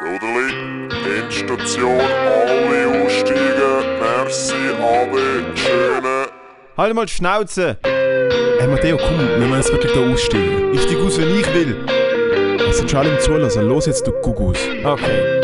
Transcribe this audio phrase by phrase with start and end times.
[0.00, 0.88] Soderli,
[1.20, 3.86] Endstation, alle aussteigen.
[4.00, 6.26] Merci, Ade, schöne.
[6.76, 7.78] Halt mal die Schnauze!
[7.84, 10.74] Hey Matteo, komm, wir müssen jetzt wirklich da aussteigen.
[10.74, 11.76] Ich steig aus, wenn ich will.
[12.68, 13.68] Es sind schon alle im Zulassen.
[13.68, 14.58] Los jetzt, du Gugus.
[14.82, 15.43] Okay.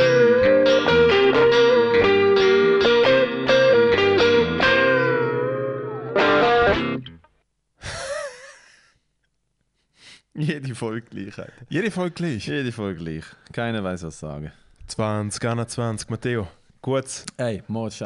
[10.81, 11.35] Folge gleich.
[11.69, 12.47] Jede Folge gleich.
[12.47, 13.25] Jede Folge gleich.
[13.53, 14.51] Keiner weiß was sagen.
[14.87, 16.49] 2021, Matteo.
[16.81, 17.99] Gutes Hey, neues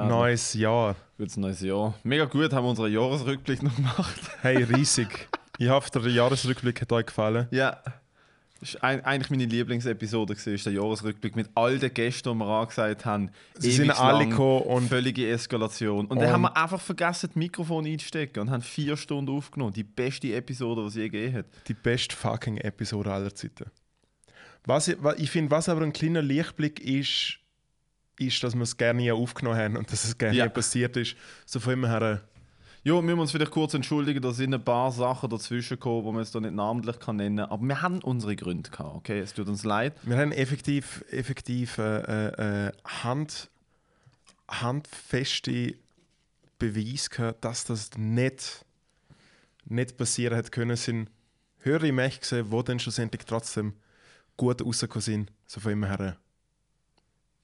[0.55, 0.97] Jahr.
[1.17, 1.95] Gutes neues Jahr.
[2.03, 4.21] Mega gut, haben wir unseren Jahresrückblick noch gemacht.
[4.43, 5.29] Hey, riesig.
[5.57, 7.47] ich hoffe, der Jahresrückblick hat euch gefallen.
[7.53, 7.81] Ja.
[8.81, 13.31] War eigentlich meine Lieblingsepisode, der Jahresrückblick mit all den Gästen, die wir angesagt haben.
[13.59, 16.07] Sie sind alle gekommen und- Völlige Eskalation.
[16.07, 19.73] Und, dann Und- haben wir einfach vergessen, das Mikrofon einzustecken und haben vier Stunden aufgenommen.
[19.73, 21.47] Die beste Episode, die es je gegeben hat.
[21.69, 23.67] Die beste fucking Episode aller Zeiten.
[24.67, 27.39] Was ich, ich finde, was aber ein kleiner Lichtblick ist,
[28.19, 30.45] ist, dass wir es gerne nie aufgenommen haben und dass es gerne Ja.
[30.47, 31.17] nie passiert ist.
[31.45, 32.23] So von immer her.
[32.87, 36.13] Ja, müssen wir uns vielleicht kurz entschuldigen, da sind ein paar Sachen dazwischen gekommen, die
[36.13, 37.49] man jetzt hier nicht namentlich kann nennen kann.
[37.49, 39.21] Aber wir haben unsere Gründe gehabt, okay?
[39.21, 39.95] Es tut uns leid.
[40.03, 43.49] Wir haben effektiv, effektiv äh, äh, äh, Hand,
[44.49, 45.77] handfeste
[46.59, 48.67] Beweise gehabt, dass das nicht,
[49.65, 50.73] nicht passieren hätte können.
[50.73, 51.11] Es sind
[51.61, 53.73] höhere Mächte gesehen, die dann schlussendlich trotzdem
[54.37, 55.33] gut rausgekommen sind.
[55.47, 56.19] So von immer her.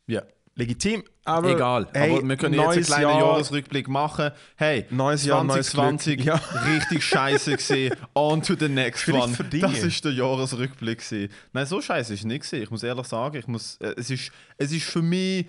[0.07, 0.23] Ja.
[0.57, 1.89] Legitim, aber Egal.
[1.95, 4.31] hey, aber wir können jetzt einen neues kleinen Jahr- Jahresrückblick machen.
[4.57, 6.27] Hey, Neues Jahr, neues 2020 Glück.
[6.27, 6.35] Ja.
[6.75, 7.95] richtig scheiße gesehen.
[8.15, 9.61] On to the next Vielleicht one.
[9.61, 11.33] Das ist der Jahresrückblick gewesen.
[11.53, 12.63] Nein, so scheiße ist es nicht gewesen.
[12.65, 15.47] Ich muss ehrlich sagen, ich muss, äh, es, ist, es ist für mich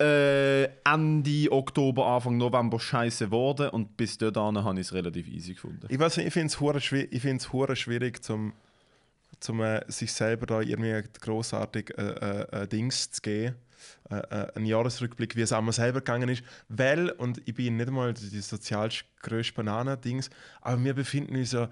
[0.00, 5.54] äh, Ende Oktober, Anfang November scheiße geworden und bis dahin habe ich es relativ easy
[5.54, 5.86] gefunden.
[5.88, 8.54] Ich weiß nicht, ich finde es hure schwi- ich find's hure schwierig, zum,
[9.38, 13.54] zum äh, sich selber da irgendwie großartig äh, äh, äh, Dings zu geben.
[14.10, 16.42] Äh, äh, einen Jahresrückblick, wie es einmal selber gegangen ist.
[16.68, 18.90] Weil, und ich bin nicht einmal die sozial
[19.22, 21.70] größte Banane-Dings, aber wir befinden uns ja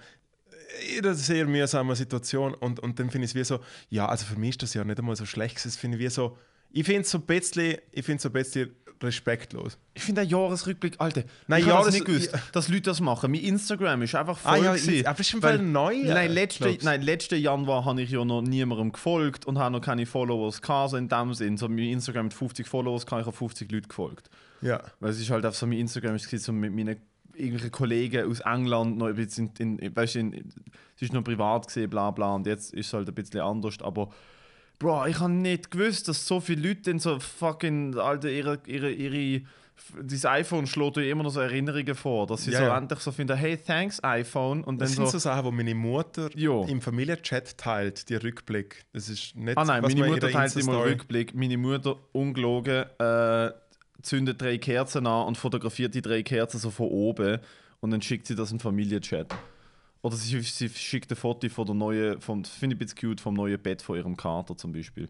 [0.97, 4.25] in einer sehr mühsamen Situation und, und dann finde ich es wie so, ja, also
[4.25, 6.39] für mich ist das ja nicht einmal so schlecht, das finde ich wie so,
[6.71, 8.71] ich finde es so ein bisschen, ich finde es so ein bisschen
[9.03, 9.79] respektlos.
[9.95, 13.31] Ich finde der Jahresrückblick, Alter, Nein, ich Jahres- das nicht gewusst, dass Leute das machen.
[13.31, 16.79] Mein Instagram ist einfach voll Ah ja, gewesen, aber ist weil- neu, äh, Nein, letzte,
[16.83, 20.91] nein, letzten Januar habe ich ja noch niemandem gefolgt und habe noch keine Followers gehabt,
[20.91, 21.57] so in dem Sinn.
[21.57, 24.29] So mein Instagram mit 50 Followers kann ich auf 50 Leute gefolgt.
[24.63, 24.81] Ja.
[25.01, 26.97] Weil es ist halt auf so mein Instagram ist so mit meinen
[27.35, 30.31] irgendwelchen Kollegen aus England noch ein bisschen in, weißt, du,
[30.97, 33.77] es ist noch privat gesehen, bla bla und jetzt ist es halt ein bisschen anders,
[33.81, 34.11] aber
[34.81, 38.91] Bro, ich habe nicht gewusst, dass so viele Leute dann so fucking, Alter, ihre, ihre,
[38.91, 39.43] ihre,
[40.01, 42.79] dieses iPhone schlägt dir immer noch so Erinnerungen vor, dass sie Ja, so ja.
[42.79, 45.75] endlich so finden, hey, thanks iPhone und dann Das sind so so, Sachen, die meine
[45.75, 46.65] Mutter Ja.
[46.65, 48.87] im Familienchat teilt, die Rückblick.
[48.95, 52.87] Das ist nicht, ah nein, was meine in Mutter teilt immer Rückblick, meine Mutter, ungelogen,
[52.99, 53.51] äh,
[54.01, 57.39] zündet drei Kerzen an und fotografiert die drei Kerzen so von oben
[57.81, 59.27] und dann schickt sie das in den Familienchat.
[60.03, 63.21] Oder sie, sie schickt ein Foto von der neuen, vom, finde ich ein bisschen cute,
[63.21, 65.09] vom neuen Bett von ihrem Kater zum Beispiel.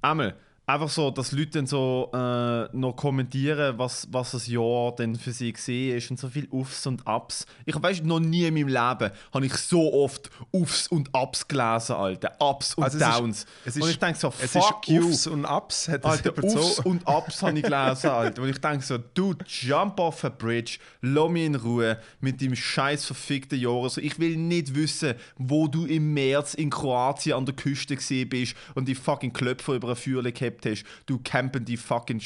[0.00, 0.36] Einmal,
[0.68, 5.32] einfach so, dass Leute dann so äh, noch kommentieren, was, was das Jahr denn für
[5.32, 7.46] sie gesehen ist und so viel Ups und Ups.
[7.64, 11.96] Ich weiß noch nie in meinem Leben habe ich so oft Ups und Ups gelesen,
[11.96, 12.32] Alter.
[12.38, 13.46] Ups und Also es ist- Downs.
[13.64, 15.06] es und ist- ich denke so, Es fuck ist you.
[15.08, 16.82] Ups und Ups, hat Alter, Ups so.
[16.84, 18.42] und Ups habe ich gelesen, Alter.
[18.42, 22.54] Und ich denke so, dude, jump off a bridge, lass mich in Ruhe mit dem
[22.54, 23.88] scheiß verfickten Jahr.
[23.88, 28.28] So, ich will nicht wissen, wo du im März in Kroatien an der Küste gesehen
[28.28, 30.84] bist und die fucking Klöpfer über ein Feuer gehabt hast.
[31.06, 32.22] Du campen die fucking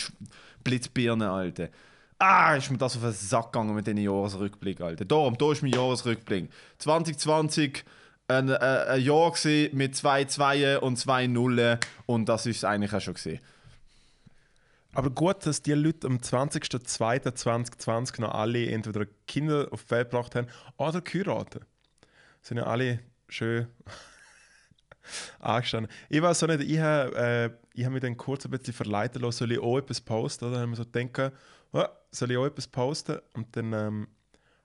[0.65, 1.69] Blitzbirne, Alter.
[2.19, 5.05] Ah, ist mir das auf den Sack gegangen mit diesen Jahresrückblick, Alter.
[5.05, 6.49] Darum, da ist mein Jahresrückblick.
[6.79, 7.85] 2020
[8.29, 9.33] ein, äh, ein Jahr
[9.73, 13.41] mit zwei Zweien und zwei Nullen und das ist es eigentlich auch schon gesehen.
[14.95, 20.35] Aber gut, dass die Leute am 20.02.2020 noch alle entweder Kinder auf die Welt gebracht
[20.35, 21.63] haben oder geheiratet.
[22.43, 23.69] Sind ja alle schön
[25.41, 25.91] angestanden.
[26.09, 29.23] Ich weiß auch nicht, ich habe äh, ich hab mich dann kurz ein bisschen verleiten
[29.23, 30.45] lassen, soll ich auch etwas posten?
[30.47, 30.55] Oder?
[30.55, 31.33] Dann haben wir so gedacht,
[31.73, 33.19] oh, soll ich auch etwas posten?
[33.35, 34.09] Und dann ähm,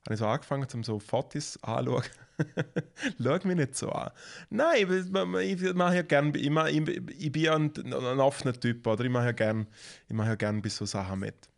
[0.06, 2.04] habe ich so angefangen, um so Fotos anzuschauen.
[3.24, 4.12] Schau mich nicht so an.
[4.50, 6.88] Nein, ich, ich mache ja gerne, ich, mache- ich,
[7.20, 9.04] ich bin ja ein, ein offener Typ, oder?
[9.04, 9.68] Ich mache ja gerne
[10.08, 11.50] ich mache ja gern bei so Sachen mit.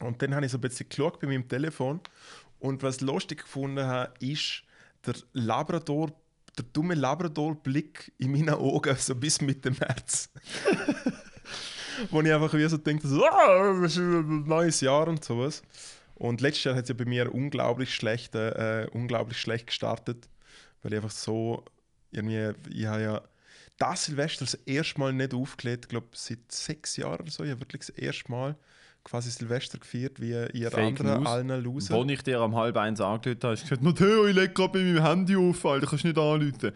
[0.00, 2.00] Und dann habe ich so ein bisschen geschaut bei meinem Telefon
[2.58, 4.64] und was ich lustig gefunden habe, ist
[5.06, 6.12] der Labrador,
[6.56, 10.30] der dumme Labrador-Blick in meinen Augen, so bis Mitte März.
[12.10, 15.62] Wo ich einfach wie so denke, so, das ist ein neues Jahr und sowas.
[16.14, 20.28] Und letztes Jahr hat es ja bei mir unglaublich schlecht, äh, unglaublich schlecht gestartet,
[20.82, 21.64] weil ich einfach so
[22.10, 23.22] irgendwie, ich habe ja
[23.78, 27.44] das Silvester das erste Mal nicht aufgelegt, glaube seit sechs Jahren oder so.
[27.44, 28.56] Ich habe wirklich das erste Mal
[29.06, 31.28] quasi Silvester gefeiert, wie ihr Fake anderen News.
[31.28, 31.94] allen Loser.
[31.94, 34.72] Wo ich dir um halb eins angelötet habe, hast du gesagt, Matteo, ich leg gerade
[34.72, 36.72] bei meinem Handy auf, Alter, kannst nicht anrufen.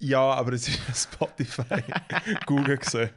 [0.00, 0.80] Ja, aber es ist
[1.12, 1.82] Spotify.
[2.46, 3.10] Google gesehen.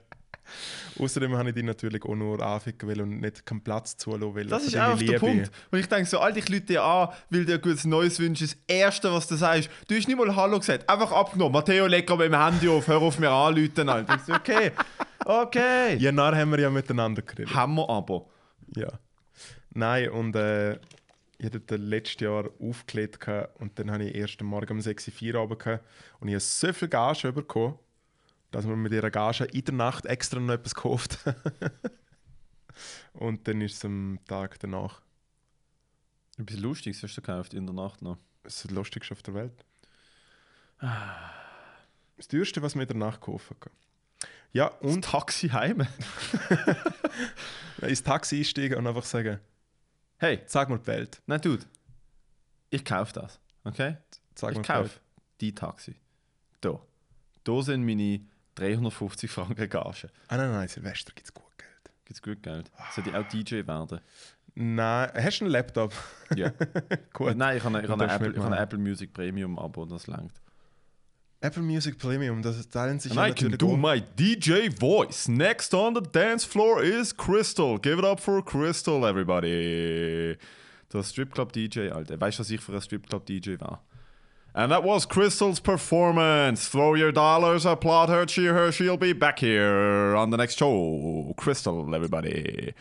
[1.00, 4.48] Außerdem habe ich die natürlich auch nur anficken will und nicht keinen Platz zulassen will.
[4.48, 5.18] Das ist einfach der.
[5.18, 5.50] Punkt.
[5.72, 8.48] Und ich denke so, Alter, ich lüte dir an, will dir ein gutes Neues wünschen.
[8.48, 11.54] Das Erste, was du sagst, du hast nicht mal Hallo gesagt, einfach abgenommen.
[11.54, 14.16] Matteo, leg gerade mit dem Handy auf, hör auf mir Alter.
[14.16, 14.72] Ich so, okay,
[15.26, 15.98] okay.
[15.98, 17.56] Ja, nachher haben wir ja miteinander geredet.
[17.56, 18.26] Haben wir aber.
[18.76, 19.00] Ja.
[19.72, 20.74] Nein, und äh,
[21.38, 23.26] ich hatte das letztes Jahr aufgelegt
[23.60, 25.84] und dann habe ich erst am Morgen um 6.04 Uhr gehabt
[26.20, 27.80] und ich habe so viel Gage bekommen,
[28.52, 31.20] dass wir mit ihrer Gage in der Nacht extra noch etwas gekauft
[33.14, 35.02] Und dann ist es am Tag danach
[36.38, 38.18] Etwas Lustiges hast du gekauft in der Nacht noch.
[38.44, 39.66] das Lustigste auf der Welt.
[40.80, 43.76] Das teuerste, was wir in der Nacht kaufen können.
[44.54, 45.88] Ja, Und und Taxi heim.
[47.82, 49.40] ins Taxi einsteigen und einfach sagen,
[50.18, 51.22] Hey, sag mir die Welt.
[51.26, 51.66] nein, Dude.
[52.70, 53.40] Ich kauf das.
[53.64, 53.98] Okay?
[54.36, 54.68] Sag ich die Welt.
[54.68, 55.00] kauf
[55.40, 55.96] die Taxi.
[56.62, 56.80] Da.
[57.44, 58.22] Da sind meine
[58.56, 60.10] 350 Franken Gage.
[60.28, 61.92] Ah nein, nein, Silvester gibt es gut Geld.
[62.06, 62.70] Gibt's gut Geld?
[62.94, 64.00] Sollte ich auch DJ werden?
[64.54, 65.94] Nein, hast du einen Laptop?
[66.36, 66.50] Ja.
[67.14, 67.38] Gut.
[67.38, 68.58] Nein, ich habe ein, Apple, ich habe.
[68.58, 70.34] Apple Music Premium Abo, das langt.
[71.44, 75.28] Apple Music Premium, das teilen sich And ja I can do my DJ voice.
[75.28, 77.80] Next on the dance floor is Crystal.
[77.80, 80.38] Give it up for Crystal, everybody.
[80.94, 82.22] Der Strip Club DJ, Alter.
[82.22, 83.84] Weißt du, was ich für ein Strip Club DJ war?
[84.54, 86.70] And that was Crystal's performance.
[86.70, 88.72] Throw your dollars, applaud her, cheer her.
[88.72, 91.34] She'll be back here on the next show.
[91.38, 92.76] Crystal, everybody.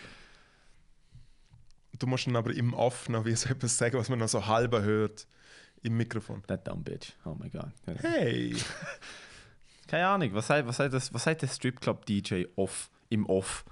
[1.98, 4.46] Du musst dann aber im Off noch wie so etwas sagen, was man noch so
[4.46, 5.26] halber hört
[5.82, 6.42] im Mikrofon.
[6.46, 7.12] That dumb bitch.
[7.24, 7.70] Oh my god.
[8.02, 8.54] Hey!
[9.88, 13.26] Keine Ahnung, was sagt, was sagt, das, was sagt der Strip Club DJ off, im
[13.26, 13.64] Off?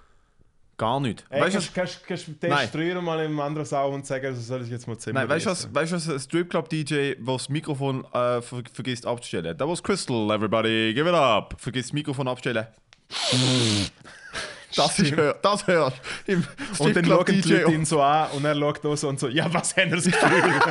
[0.76, 1.24] Gar nicht.
[1.30, 2.70] weißt du, was- kannst, kannst, kannst Nein.
[2.72, 5.46] den mal im anderen Sau und sagen, das soll ich jetzt mal Zimmer Nein, weißt
[5.46, 9.58] du was, weißt was, ein Stripclub-DJ, der das Mikrofon äh, ver vergisst abzustellen?
[9.58, 11.54] That was Crystal, everybody, give it up.
[11.58, 12.66] Vergisst das Mikrofon abzustellen.
[14.76, 15.96] das ist hör, das hörst
[16.26, 16.44] im
[16.78, 17.52] Und dann schauen die Stripclub-DJ.
[17.62, 19.96] Leute ihn so an und er schaut auch so und so, ja, was haben wir
[19.96, 20.62] das Gefühl?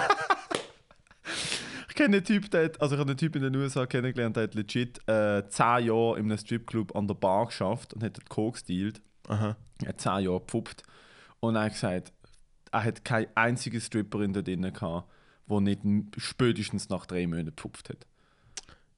[1.90, 4.36] Ich kenne einen Typ, der hat, also ich habe einen Typ in den USA kennengelernt,
[4.36, 8.18] der hat legit äh, 10 Jahre in einem Stripclub an der Bar geschafft und hat
[8.18, 9.02] dort Coke gedealt.
[9.28, 9.56] Aha.
[9.82, 10.84] Er hat 10 Jahre gepfupft.
[11.40, 12.14] Und er hat gesagt,
[12.72, 15.10] er hat keine einzige Stripperin da drin gehabt,
[15.48, 15.82] die nicht
[16.18, 18.06] spätestens nach drei Monaten gepfupft hat.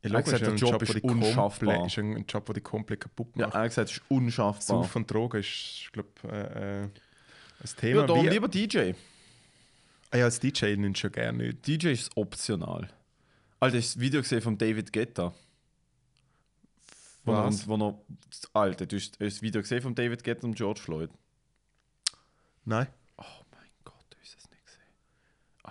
[0.03, 1.75] Ja, Er hat gesagt, der Job ist wo die unschaffbar.
[1.75, 3.55] komplett- ist ein Job, der die komplett kaputt Ja, macht.
[3.55, 4.61] er hat gesagt, es ist unschaffbar.
[4.61, 6.37] Sauf von Drogen ist, glaube ich, äh,
[6.81, 6.91] äh, ein
[7.63, 8.07] Ja, Thema.
[8.07, 8.93] darum Wie- lieber DJ.
[10.11, 11.67] Ah, ja, als DJ nimmst du schon gerne nicht.
[11.67, 12.89] DJ ist optional.
[13.59, 15.33] Alter, du das Video gesehen von David Guetta?
[17.25, 17.67] Wo er, Was?
[17.67, 17.99] wo er,
[18.53, 21.09] Alter, du hast das Video gesehen von David Guetta und George Floyd?
[22.65, 22.87] Nein.
[23.17, 24.81] Oh mein Gott, du hast es nicht gesehen.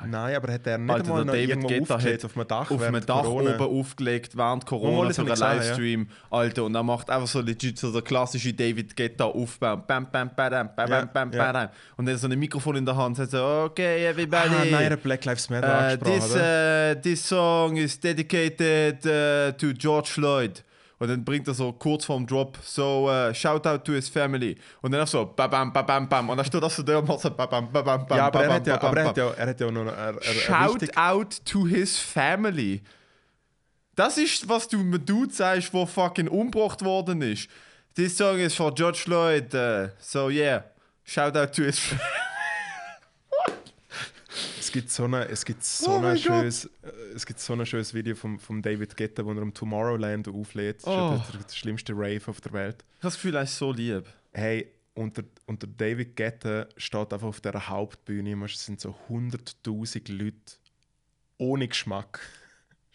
[0.06, 2.48] Nein, aber hat er nicht Alter, einmal der noch David irgendwo Guetta aufgelegt auf einem
[2.48, 3.54] Dach Auf einem Dach Corona?
[3.56, 5.52] oben aufgelegt während Oh, Corona das für einen gesehen, ja.
[5.54, 6.08] Livestream.
[6.30, 9.76] Alter, und er macht einfach so legit so der klassische David Guetta Aufbau.
[9.76, 11.38] Bam, bam, bam, Ja, bam, bam, ja.
[11.44, 11.68] badam.
[11.96, 13.16] Und dann so ein Mikrofon in der Hand.
[13.16, 14.48] Sagt so, okay, everybody.
[14.48, 19.72] Ah, nein, er Black Lives Matter Uh, this, uh, this song is dedicated uh, to
[19.72, 20.62] George Floyd.
[20.98, 24.56] Und dann bringt er so kurz vorm Drop so uh, Shout out to his family.
[24.82, 26.28] Und dann auch so bam bam bam.
[26.28, 28.48] Und dann steht das so da und macht so bam bam bam ja, aber er
[28.48, 30.20] bam, hat ja, bam, aber er hat ja, er hat ja noch eine, eine, eine
[30.20, 30.98] Shout richtig...
[30.98, 32.82] out to his family.
[33.94, 37.48] Das ist, was du mit Dude sagst, wo fucking umgebracht worden ist.
[37.94, 39.54] This song is for George Floyd.
[39.54, 40.62] Uh, so yeah,
[41.04, 42.27] shout out to his family.
[44.68, 47.64] Es gibt so eine, es gibt so Oh ein schönes, äh, es gibt so ein
[47.64, 50.82] schönes Video von vom David Guetta, wo er am Tomorrowland auflädt.
[50.82, 51.22] Das ist Oh.
[51.32, 52.84] der, der schlimmste Rave auf der Welt.
[52.90, 54.04] Ich habe das Gefühl, er ist so lieb.
[54.32, 60.36] Hey, unter, unter David Guetta steht einfach auf dieser Hauptbühne, es sind so 100'000 Leute
[61.38, 62.20] ohne Geschmack.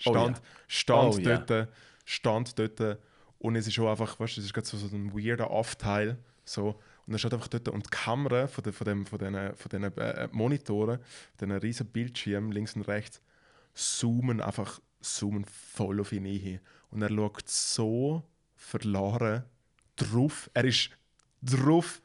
[0.05, 0.43] Oh Stand, ja.
[0.67, 1.69] stand Oh dort,
[2.05, 2.97] stand dort
[3.39, 6.17] und es ist auch einfach, weißt du, es ist gerade so, so ein weirder Off-Teil,
[6.45, 6.79] so.
[7.05, 9.69] Und er steht einfach dort und die Kamera von, der, von, dem, von diesen von
[9.69, 13.21] den, äh, Monitoren, von diesen riesen Bildschirmen links und rechts,
[13.73, 16.59] zoomen einfach zoomen voll auf ihn ein.
[16.91, 18.23] Und er schaut so
[18.55, 19.43] verloren
[19.95, 20.49] drauf.
[20.53, 20.89] Er ist
[21.41, 22.01] drauf.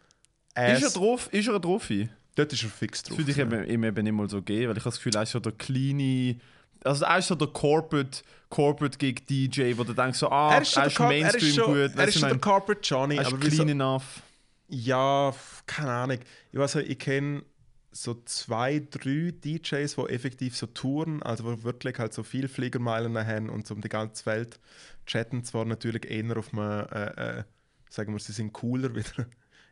[0.57, 1.29] Ist er drauf?
[1.33, 1.87] Ist er drauf?
[1.89, 3.19] Das Dort ist er fix drauf.
[3.19, 5.23] würde ich eben, ihm eben nicht mal so gehen, weil ich habe das Gefühl, er
[5.23, 6.37] ist so der kleine.
[6.85, 10.63] Also er ist so der Corporate, Corporate Gig DJ, wo du denkst so, ah, er
[10.63, 13.17] ist, schon der Corp- er Mainstream ist, schon, gut, er ist schon der Corporate Johnny.
[13.17, 14.23] er ist aber clean wieso, enough.
[14.69, 15.35] Ja,
[15.67, 16.19] keine Ahnung.
[16.53, 17.43] Ich weiß nicht, ich kenne
[17.91, 23.17] so zwei, drei DJs, die effektiv so touren, also wo wirklich halt so viel Fliegermeilen
[23.19, 24.61] haben und so um die ganze Welt
[25.07, 27.45] chatten, zwar natürlich eher auf einem, äh, äh,
[27.89, 29.27] sagen wir, sie sind cooler wie der,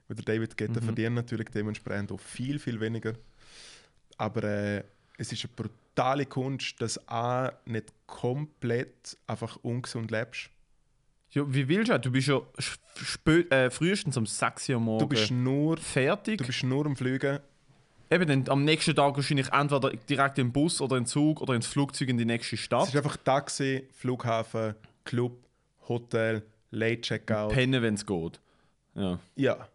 [0.09, 3.13] wie der David Guetta, verdienen natürlich dementsprechend auch viel, viel weniger.
[4.17, 4.83] Aber äh,
[5.19, 10.51] es ist eine brutale Kunst, dass du auch nicht komplett einfach ungesund lebst.
[11.37, 11.99] Ja, wie willst du?
[12.01, 12.41] Du bist ja
[12.99, 16.39] spö- äh, frühestens um 6 Uhr morgens Du bist nur, fertig.
[16.39, 17.41] du bist nur am Fliegen.
[18.11, 21.67] Eben dann am nächsten Tag wahrscheinlich entweder direkt im Bus oder im Zug oder ins
[21.67, 22.89] Flugzeug in die nächste Es Stadt.
[22.89, 24.75] ist einfach Taxi, Flughafen,
[25.05, 25.37] Club,
[25.89, 27.53] Hotel, Late Checkout.
[27.53, 28.41] Pennen, wenn es geht.
[28.95, 29.03] Ja.
[29.03, 29.69] Ja, ja.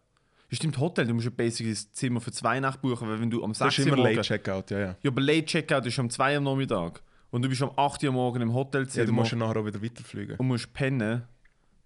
[0.50, 3.42] Stimmt, Hotel, du musst ja basically das Zimmer für zwei Nacht buchen, weil wenn du
[3.44, 4.20] am das 6 ist Uhr immer Late.
[4.22, 4.96] Checkout, ja, ja.
[5.02, 7.02] Ja, aber Late Checkout ist am 2 Uhr am Nachmittag.
[7.30, 9.64] Und du bist am 8 Uhr morgen im Ja, Hotelzimmer du musst ja nachher auch
[9.66, 10.36] wieder weiterfliegen.
[10.36, 11.22] und musst pennen.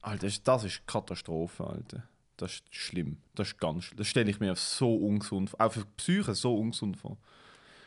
[0.06, 2.04] Alter, das- ist Katastrophe, Alter.
[2.36, 3.16] Das ist schlimm.
[3.34, 3.98] Das ist ganz schlimm.
[3.98, 5.60] Das stelle ich mir so ungesund vor.
[5.60, 7.16] Auch für die Psyche so ungesund vor.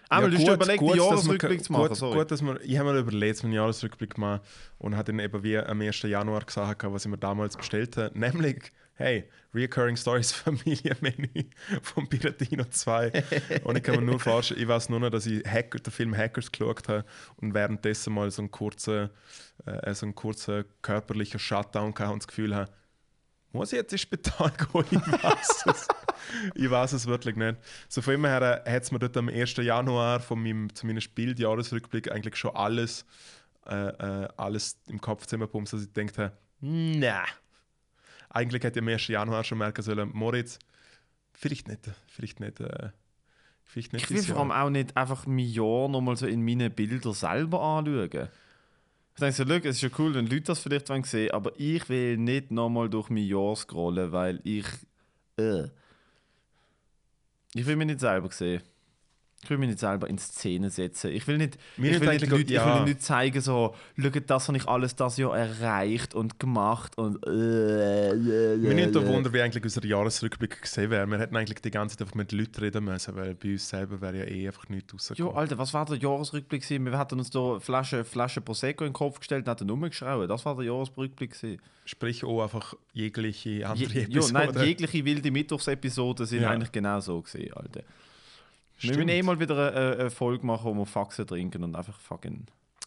[0.09, 1.87] Einmal, du hast dir überlegt, dass man- Jahresrückblick zu machen.
[1.89, 4.41] Gut, gut, dass man, ich habe mir überlegt, einen Jahresrückblick gemacht
[4.79, 6.01] und habe dann eben wie am 1.
[6.03, 8.17] Januar gesagt, was ich mir damals bestellt habe.
[8.17, 11.45] Nämlich, hey, Recurring Stories Familienmenü
[11.83, 13.23] von Piratino 2.
[13.63, 16.15] und ich kann mir nur vorstellen, ich weiß nur noch, dass ich Hacker, den Film
[16.15, 17.05] Hackers geschaut habe
[17.37, 19.09] und währenddessen mal so einen kurzen,
[19.65, 22.71] äh, so einen kurzen körperlichen Shutdown hatte und das Gefühl habe,
[23.51, 24.85] muss ich jetzt ins Spital gehen?
[24.91, 25.87] Ich weiß es.
[26.55, 27.57] ich weiß es wirklich nicht.
[27.87, 29.57] So von immer her hat es mir dort am 1.
[29.57, 33.05] Januar von meinem zumindest Bildjahresrückblick eigentlich schon alles,
[33.65, 37.23] äh, äh, alles im Kopf zusammengepumpt, dass ich gedacht habe, na.
[38.29, 39.07] Eigentlich hätte ich am 1.
[39.07, 40.59] Januar schon merken sollen, Moritz,
[41.33, 42.89] vielleicht nicht, vielleicht nicht, äh,
[43.63, 46.69] vielleicht nicht Ich will vor allem auch nicht einfach mein Jahr nochmal so in meine
[46.69, 48.29] Bilder selber anschauen.
[49.19, 52.15] Ich denke so, es ist ja cool, wenn Leute das vielleicht sehen aber ich will
[52.15, 54.65] nicht nochmal durch mein Jahr scrollen, weil ich.
[55.35, 55.67] Äh.
[57.53, 58.61] Ich will mich nicht selber sehen.
[59.41, 61.11] Ich will mich nicht selber in Szene setzen.
[61.11, 62.79] Ich will nicht, Mir ich will nicht Leute, ich ja.
[62.79, 67.25] will nicht zeigen, so, schau, das habe ich alles das Jahr erreicht und gemacht und.
[67.25, 71.07] Äh, äh, Mir nimmt äh, da Wunder, wie eigentlich unser Jahresrückblick gesehen wäre.
[71.07, 74.01] Wir hätten eigentlich die ganze Zeit einfach mit Leuten reden müssen, weil bei uns selber
[74.01, 75.37] wäre ja eh einfach nichts Ja, rausgekommen.
[75.37, 76.61] Alter, was war der Jahresrückblick?
[76.61, 76.85] gewesen?
[76.85, 80.29] Wir hatten uns da Flasche, Flasche Prosecco in den Kopf gestellt und hatten rumgeschraubt.
[80.29, 81.31] Das war der Jahresrückblick.
[81.31, 81.61] gewesen.
[81.85, 84.33] Sprich auch einfach jegliche Je, andere ja, Episode.
[84.33, 86.49] nein, jegliche wilde Mittwochsepisoden sind Ja.
[86.51, 87.81] eigentlich genau so gewesen, Alter.
[88.79, 89.05] Wir Stimmt.
[89.07, 92.45] müssen eh mal wieder eine, eine Folge machen, wo wir Faxen trinken und einfach fucking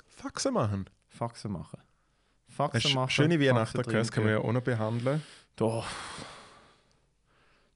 [0.08, 0.86] Faxen machen.
[1.08, 1.78] Faxen machen.
[1.80, 3.10] Eine Faxen sch- machen.
[3.10, 5.22] schöne Weihnachten, das können wir ja auch noch behandeln.
[5.56, 5.86] Doch.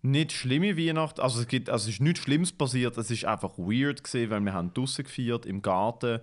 [0.03, 3.59] Nicht schlimme Weihnachten, also es, gibt, also es ist nichts Schlimmes passiert, es ist einfach
[3.59, 6.21] weird gewesen, weil wir haben draussen gefeiert, im Garten.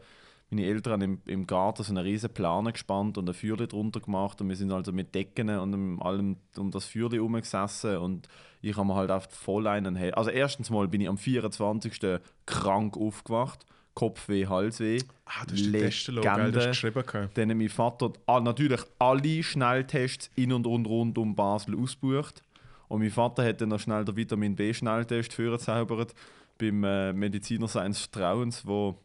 [0.56, 4.00] Meine Eltern haben im, im Garten so eine riesen Plane gespannt und ein Feuerli drunter
[4.00, 8.28] gemacht und wir sind also mit Decken und allem um das Feuerli herumgesessen und
[8.62, 9.96] ich habe mir halt auf voll einen...
[9.96, 12.20] He- Also erstens mal bin ich am 24.
[12.46, 15.00] krank aufgewacht, Kopfweh, Halsweh.
[15.26, 16.68] Ah, du hast die hast Legende.
[16.68, 17.04] geschrieben.
[17.06, 17.38] gehabt.
[17.38, 22.42] Dann hat mein Vater ah, natürlich alle Schnelltests in und, und rund um Basel ausgebucht.
[22.88, 26.14] Und mein Vater hat dann noch schnell den Vitamin B-Schnelltest vorgezaubert
[26.58, 28.98] beim äh, Mediziner seines Vertrauens, wo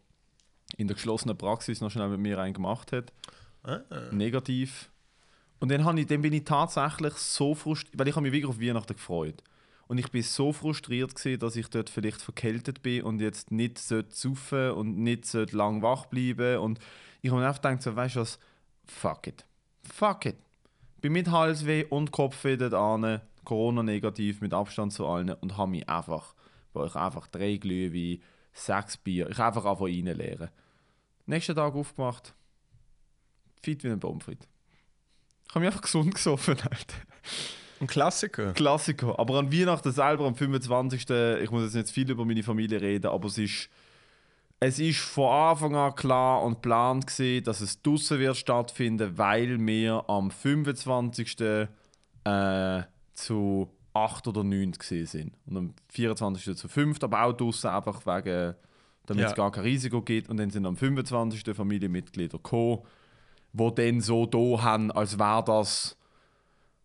[0.76, 3.12] in der geschlossenen Praxis noch schnell mit mir einen gemacht hat.
[3.62, 3.80] Ah.
[4.12, 4.90] Negativ.
[5.60, 8.60] Und dann, ich, dann bin ich tatsächlich so frustriert, weil ich habe mich wirklich auf
[8.60, 9.42] Weihnachten gefreut.
[9.88, 13.78] Und ich bin so frustriert gewesen, dass ich dort vielleicht verkältet bin und jetzt nicht
[13.78, 16.58] saufen und nicht lang wach bleiben.
[16.58, 16.78] Und
[17.22, 18.38] ich habe mir einfach gedacht, so, weißt du was,
[18.84, 19.44] fuck it.
[19.82, 20.36] Fuck it.
[21.00, 25.88] Bin mit Halsweh und Kopfweh dort an, Corona-negativ, mit Abstand zu allen und habe mich
[25.88, 26.34] einfach,
[26.74, 28.20] wo ich einfach drei Glühwein,
[28.52, 30.50] sechs Bier, ich einfach einfach reinleeren.
[31.26, 32.34] Nächsten Tag aufgemacht,
[33.62, 34.46] fit wie ein Baumfried.
[35.46, 36.96] Ich habe mich einfach gesund gesoffen, Alter.
[37.80, 38.52] Ein Klassiker.
[38.52, 39.18] Klassiker.
[39.18, 41.08] Aber an Weihnachten selber, am 25.
[41.42, 43.68] Ich muss jetzt nicht viel über meine Familie reden, aber es ist,
[44.58, 49.64] es ist von Anfang an klar und geplant gewesen, dass es draußen wird stattfinden, weil
[49.64, 51.36] wir am 25.
[52.24, 52.82] Äh,
[53.14, 53.70] zu
[54.04, 55.32] 8 oder 9 gesehen sind.
[55.46, 56.56] Und am 24.
[56.56, 58.54] zu 5, aber auch draußen einfach wegen,
[59.06, 59.30] damit Ja.
[59.30, 60.28] es gar kein Risiko gibt.
[60.28, 61.54] Und dann sind am 25.
[61.54, 62.80] Familienmitglieder gekommen,
[63.52, 65.96] die dann so da haben, als wäre das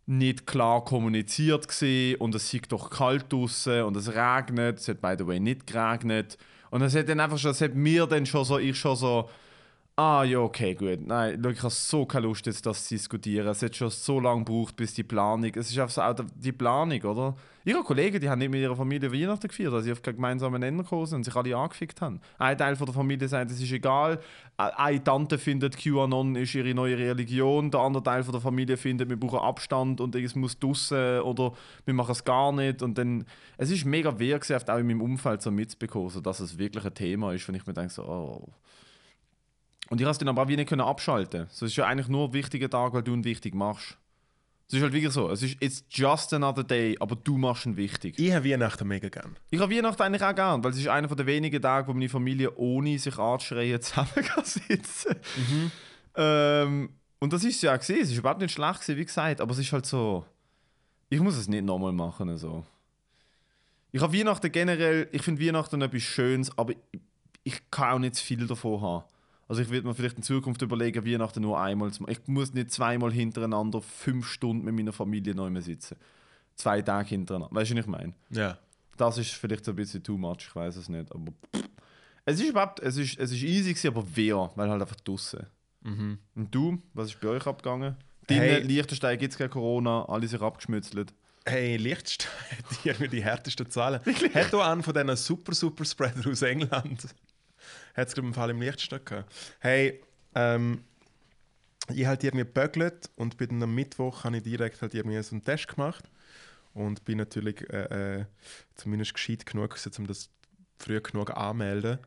[0.05, 4.79] nicht klar kommuniziert gesehen und es sieht doch kalt draußen und es regnet.
[4.79, 6.37] Es hat by the way nicht geregnet
[6.71, 9.29] und es hat dann einfach schon, es hat mir dann schon so, ich schon so,
[9.95, 11.05] Ah, ja, okay, gut.
[11.05, 13.47] Nein, ich habe so keine Lust, jetzt das zu diskutieren.
[13.47, 15.51] Es hat schon so lange gebraucht, bis die Planung.
[15.53, 17.35] Es ist einfach so die Planung, oder?
[17.63, 20.81] Ihre Kollegen, die haben nicht mit ihrer Familie Weihnachten gefeiert, weil sie auf gemeinsamen Nenner
[20.81, 22.21] gekommen und sich alle angefickt haben.
[22.39, 24.19] Ein Teil von der Familie sagt, es ist egal.
[24.57, 27.69] Eine Tante findet, QAnon ist ihre neue Religion.
[27.69, 31.53] Der andere Teil von der Familie findet, wir brauchen Abstand und es muss draussen oder
[31.85, 32.81] wir machen es gar nicht.
[32.81, 33.25] Und dann,
[33.57, 36.95] es ist mega wehrgeschäft, auch in meinem Umfeld so mitzubekommen, so dass es wirklich ein
[36.95, 38.47] Thema ist, wenn ich mir denke, so, oh.
[39.93, 41.45] Und ich konnte es dann aber auch wie nicht können abschalten.
[41.51, 43.95] So, es ist ja eigentlich nur ein wichtiger Tag, weil du ihn wichtig machst.
[44.67, 45.29] Es ist halt wirklich so.
[45.29, 48.17] Es ist it's just another day, aber du machst ihn wichtig.
[48.17, 49.35] Ich habe Weihnachten mega gern.
[49.51, 52.09] Ich habe Weihnachten eigentlich auch gern, weil es ist einer der wenigen Tage, wo meine
[52.09, 55.15] Familie ohne sich anzuschreien zusammen kann sitzen
[56.15, 58.01] ähm, Und das ist ja auch gesehen.
[58.01, 60.25] Es ist überhaupt nicht schlecht gewesen, wie gesagt, aber es ist halt so.
[61.11, 62.29] Ich muss es nicht nochmal machen.
[62.29, 62.65] Also.
[63.91, 66.99] Ich habe Weihnachten generell, ich finde Weihnachten etwas Schönes, aber ich,
[67.43, 69.03] ich kann auch nicht zu viel davon haben.
[69.53, 72.11] Also ich würde mir vielleicht in Zukunft überlegen, Weihnachten nur einmal zu machen.
[72.11, 75.95] Ich muss nicht zweimal hintereinander fünf Stunden mit meiner Familie neu sitzen.
[76.55, 77.53] Zwei Tage hintereinander.
[77.55, 78.13] Weißt du, was ich meine?
[78.31, 78.57] Ja.
[78.97, 81.11] Das ist vielleicht so ein bisschen too much, ich weiß es nicht.
[81.11, 81.69] Aber pff.
[82.25, 85.45] es ist überhaupt, es ist, es ist easy gewesen, aber wer, weil halt einfach draussen.
[85.83, 86.19] Und
[86.49, 87.95] du, was ist bei euch abgegangen?
[88.25, 88.63] Deine Hey.
[88.63, 91.13] Liechtenstein gibt es keine Corona, alle sind abgeschmützelt.
[91.45, 92.31] Hey, Lichtstein,
[92.83, 94.01] die haben die härtesten Zahlen.
[94.33, 97.05] Hat auch einen von diesen super, super Spreader aus England.
[97.93, 99.31] Hat es, glaube ich, im Fall im gehabt.
[99.59, 100.01] Hey,
[100.35, 100.83] ähm,
[101.93, 105.43] ich halt irgendwie gebögelt und bin am Mittwoch habe ich direkt halt irgendwie so einen
[105.43, 106.05] Test gemacht
[106.73, 108.25] und bin natürlich äh, äh,
[108.75, 110.29] zumindest gescheit genug, gewesen, um das
[110.77, 111.99] früh genug anzumelden.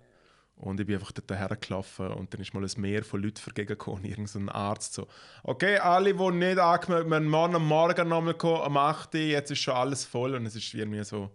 [0.56, 4.04] Und ich bin einfach dort hergelaufen und dann ist mal ein Meer von Leuten vergegengekommen.
[4.06, 5.06] Irgend so ein Arzt so,
[5.42, 9.14] okay, alle, die nicht angemeldet haben, morgen am Morgen nochmal kommen, am 8.
[9.14, 10.34] Uhr, jetzt ist schon alles voll.
[10.34, 11.30] Und es ist irgendwie so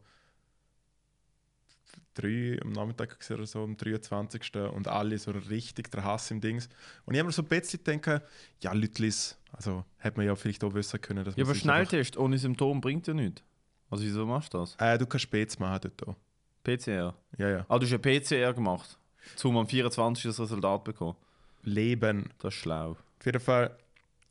[2.13, 4.55] drei am Nachmittag gewesen oder so, am 23.
[4.73, 6.67] Und alle so richtig der Hass im Dings.
[7.05, 8.21] Und ich habe mir so ein bisschen gedacht,
[8.61, 11.69] ja, Lütlis, also hätte man ja vielleicht auch wissen können, dass Ja, man aber sich
[11.69, 13.43] einfach- Schnelltest ohne Symptom bringt ja nichts.
[13.89, 14.75] Also wieso machst du das?
[14.79, 16.15] Äh, du kannst Späts machen dort auch.
[16.63, 17.13] PCR.
[17.37, 17.65] Ja, ja.
[17.67, 18.97] Ah, du hast ja PCR gemacht.
[19.35, 20.23] Zum am 24.
[20.23, 21.15] das Resultat bekommen.
[21.63, 22.29] Leben.
[22.39, 22.91] Das ist schlau.
[22.91, 23.75] Auf jeden Fall.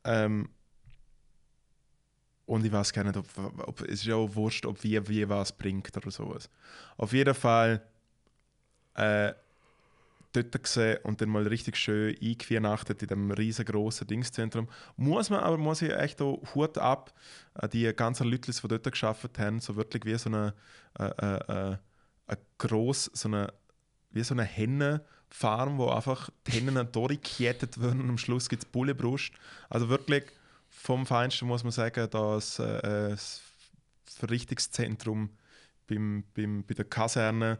[0.03, 0.49] Ähm,
[2.51, 3.25] und ich weiß gar nicht, ob,
[3.59, 6.49] ob es ist ja auch wurscht, ob wie, wie was bringt oder sowas.
[6.97, 7.81] Auf jeden Fall
[8.95, 9.31] äh,
[10.33, 14.67] dort gesehen und dann mal richtig schön eingewiernachtet in dem riesengroßen Dingszentrum.
[14.97, 17.13] Muss man aber, muss ich echt auch Hut ab
[17.53, 20.53] an die ganzen Leute, die dort geschafft haben, so wirklich wie so eine,
[20.99, 21.77] äh, äh,
[22.27, 23.53] äh, gross, so eine,
[24.09, 28.69] wie so eine Hennenfarm, wo einfach die Hennen durchgekettet werden und am Schluss gibt es
[28.69, 29.31] Bullenbrust.
[29.69, 30.25] Also wirklich
[30.81, 33.41] vom Feinsten muss man sagen, das, äh, das
[34.05, 35.29] Verrichtungszentrum
[35.87, 37.59] beim, beim, bei der Kaserne.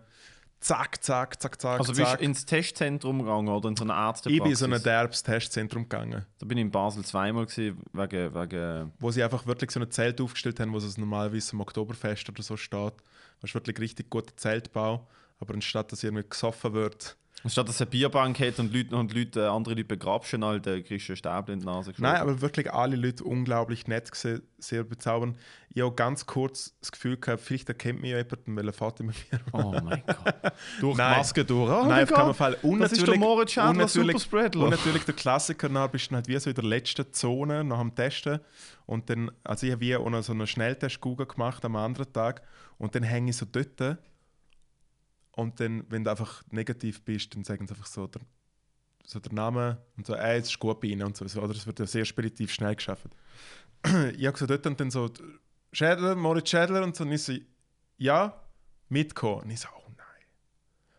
[0.60, 4.38] Zack, zack, zack, zack, Also bist du ins Testzentrum gegangen oder in so eine Arztpraxis?
[4.38, 7.82] Ich bin in so ein derbes Testzentrum gegangen, Da bin ich in Basel zweimal gewesen,
[7.94, 11.62] wegen, wegen wo sie einfach wirklich so ein Zelt aufgestellt haben, wo es normalerweise am
[11.62, 12.94] Oktoberfest oder so steht.
[13.40, 15.08] Das ist wirklich richtig guter Zeltbau,
[15.40, 19.14] aber anstatt dass irgendwie gesoffen wird, Statt dass es eine Bierbank hat und Leute, und
[19.16, 22.12] Leute, äh, andere Leute begrapschen, halt, äh, kriegst du einen Stäbchen in die Nase geschoben.
[22.12, 25.36] Nein, aber wirklich alle Leute unglaublich nett gewesen, sehr bezaubernd.
[25.74, 28.74] Ich habe auch ganz kurz das Gefühl gehabt, vielleicht erkennt mich ja jemand, weil er
[28.74, 29.40] fährt mit mir.
[29.54, 30.34] Oh mein Gott.
[30.82, 31.18] Durch die Nein.
[31.18, 31.72] Maske durch.
[31.72, 32.34] Oh Nein, auf keinen.
[32.36, 32.58] Fall.
[32.62, 34.64] Und Das ist der natürlich- Moritz natürlich- Superspreadler.
[34.66, 37.80] Und natürlich der Klassiker, dann bist du halt wie so in der letzten Zone nach
[37.80, 38.40] dem Testen.
[38.86, 42.12] Und dann, also ich habe wie auch noch so einen Schnelltest Google gemacht am anderen
[42.14, 42.42] Tag.
[42.78, 43.98] Und dann hänge ich so dort.
[45.34, 48.22] Und dann, wenn du einfach negativ bist, dann sagen sie einfach so, der,
[49.06, 51.26] so der Name und so, ey, es ist gut bei ihnen und so.
[51.42, 53.08] Oder es wird ja sehr speditiv schnell geschafft.
[54.18, 55.10] ich habe so dort und dann so,
[55.74, 57.04] Schädler, Moritz Schädler und so.
[57.04, 57.34] Und ich so,
[57.98, 58.42] ja,
[58.90, 59.44] mitkommen.
[59.44, 60.26] Und ich so, oh nein.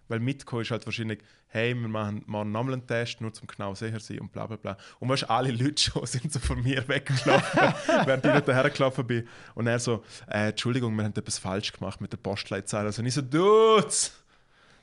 [0.08, 1.20] Weil mitkommen ist halt wahrscheinlich,
[1.52, 4.76] hey, wir machen mal einen Test, nur zum genau sicher sein und bla bla bla.
[4.98, 7.60] Und weißt, alle Leute schon sind so von mir weggelaufen,
[8.06, 9.28] während ich dort hergelaufen bin.
[9.54, 12.86] Und er so, äh, Entschuldigung, wir haben etwas falsch gemacht mit der Postleitzahl.
[12.86, 14.21] Also und ich so, Dudes!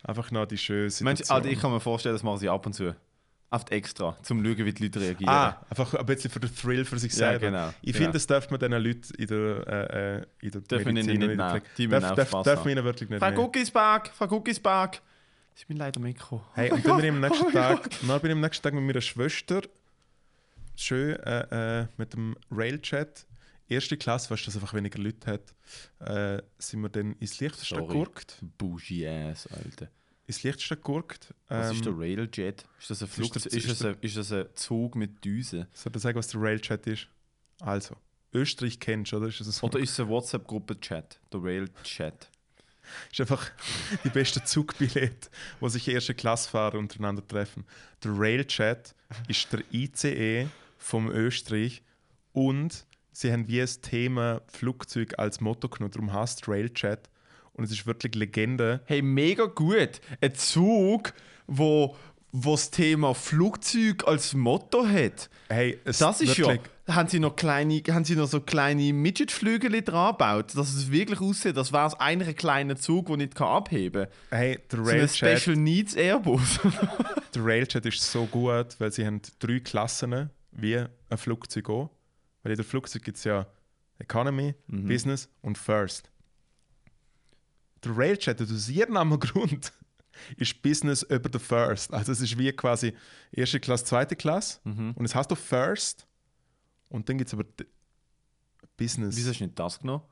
[0.04, 1.36] Einfach noch die schöne Mensch, Situation.
[1.38, 2.96] Alter, ich kann mir vorstellen, das machen sie ab und zu.
[3.52, 5.34] Oft extra, zum schauen, wie die Leute reagieren.
[5.34, 7.48] Ah, einfach ein bisschen für den Thrill für sich Ja, selber.
[7.48, 7.98] genau, Ich genau.
[7.98, 11.24] finde, das darf man diesen Leuten in der, äh, äh, in der Dürfen Medizin nicht
[11.24, 11.62] und in der nehmen.
[11.78, 13.32] Die darf, darf, darf man ihnen wirklich nicht Frau.
[13.32, 15.02] Guckisberg, Frau Guckisberg.
[15.56, 16.44] Ich bin leider mitgekommen.
[16.54, 18.84] Hey, und dann bin ich am nächsten Tag, dann bin ich am nächsten Tag mit
[18.84, 19.62] meiner Schwester
[20.76, 23.26] schön äh, äh, mit dem Railchat,
[23.70, 25.54] erste Klasse, weißt du, dass einfach weniger Leute hat,
[26.00, 27.94] äh, sind wir dann ins Liechtenstein Sorry.
[28.00, 28.38] geguckt.
[28.58, 29.90] Bougie ass, Alter.
[30.28, 31.34] Ins Liechtenstein geguckt.
[31.48, 32.66] Was Ähm, ist der Railjet?
[32.80, 33.34] Ist das ein ist Flug?
[33.34, 35.68] der- Ist, ist das ein, ist das ein Zug mit Düsen?
[35.74, 37.08] Soll ich sagen, was der Railchat ist?
[37.62, 37.96] Also,
[38.34, 39.28] Österreich kennst du, oder?
[39.28, 39.64] Ist das?
[39.64, 41.20] Oder ist es ein WhatsApp-Gruppe-Chat?
[41.34, 42.30] Der Rail-Chat.
[43.12, 43.52] ist einfach
[44.04, 45.30] die beste Zugbillett,
[45.60, 47.66] wo sich erste Klassfahrer untereinander treffen.
[48.04, 48.94] Der Railjet
[49.28, 51.82] ist der ICE vom Österreich
[52.34, 52.86] und
[53.20, 57.10] sie haben wie das Thema Flugzeug als Motto genommen, darum heißt Railjet
[57.54, 58.82] und es ist wirklich Legende.
[58.86, 60.00] Hey, mega gut.
[60.22, 61.14] Ein Zug,
[61.46, 61.96] wo,
[62.32, 65.30] wo das Thema Flugzeug als Motto hat.
[65.50, 66.96] Hey, es Das ist wirklich, ja.
[66.96, 71.20] Haben sie noch kleine, haben sie noch so kleine Midget-Flügel dran gebaut, dass es wirklich
[71.20, 74.40] aussieht, als wäre es eigentlich ein kleiner Zug, der nicht abheben kann.
[74.40, 76.60] Hey, der So ein Railjet, Special Needs Airbus.
[77.36, 81.90] der Railjet ist so gut, weil sie haben drei Klassen wie ein Flugzeug auch.
[82.44, 83.46] Weil in der Flugzeug gibt es ja
[83.98, 84.88] Economy, Mhm.
[84.88, 86.10] Business und First.
[87.84, 89.72] Der Railjet, aus irgendeinem Grund,
[90.38, 91.94] ist Business über der First.
[91.94, 92.94] Also es ist wie quasi
[93.32, 94.92] erste Klasse, zweite Klasse Mhm.
[94.96, 96.06] und es heißt doch First
[96.90, 97.46] und dann gibt es aber
[98.78, 99.16] Business.
[99.18, 100.04] Wieso hast du nicht das genommen?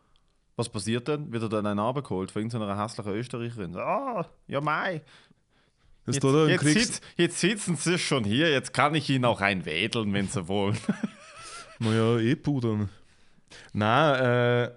[0.55, 1.31] Was passiert dann?
[1.31, 3.75] Wird er dann einen abgeholt von irgendeiner hässlichen Österreicherin?
[3.75, 5.01] Ah, ja mei.
[6.07, 10.27] Jetzt, jetzt, sitz, jetzt sitzen sie schon hier, jetzt kann ich ihnen auch einwedeln, wenn
[10.29, 10.77] sie wollen.
[11.79, 12.89] Naja, eh pudern.
[13.73, 14.71] Nein, äh,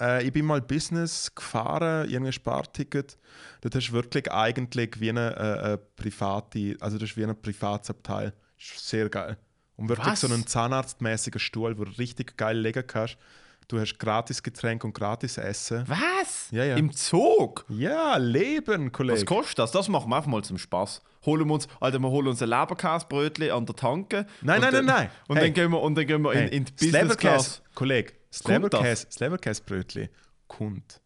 [0.00, 3.18] äh, ich bin mal Business gefahren, irgendein Sparticket.
[3.64, 8.32] Hast du wirklich eigentlich wie eine, äh, eine private, also das ist wie ein Privatsabteil.
[8.58, 9.36] Ist sehr geil.
[9.76, 10.20] Und wirklich Was?
[10.22, 13.16] so einen zahnarztmäßigen Stuhl, wo du richtig geil legen kannst.
[13.68, 15.84] Du hast gratis Getränk und gratis Essen.
[15.86, 16.48] Was?
[16.50, 16.76] Ja, ja.
[16.76, 17.66] Im Zug?
[17.68, 19.24] Ja, Leben, Was Kollege.
[19.26, 19.72] kostet das?
[19.72, 21.02] Das machen wir einfach mal zum Spaß.
[21.26, 24.26] Holen wir uns, Alter, wir holen uns ein Leberkäsebrötchen an der Tanke.
[24.40, 25.10] Nein, nein, dann, nein, nein.
[25.28, 25.44] Und Hey.
[25.44, 27.62] dann gehen wir, und dann gehen wir in, Hey, in die das Business Class.
[27.74, 30.08] Kollege, das Leberkäsebrötchen
[30.46, 31.02] kommt.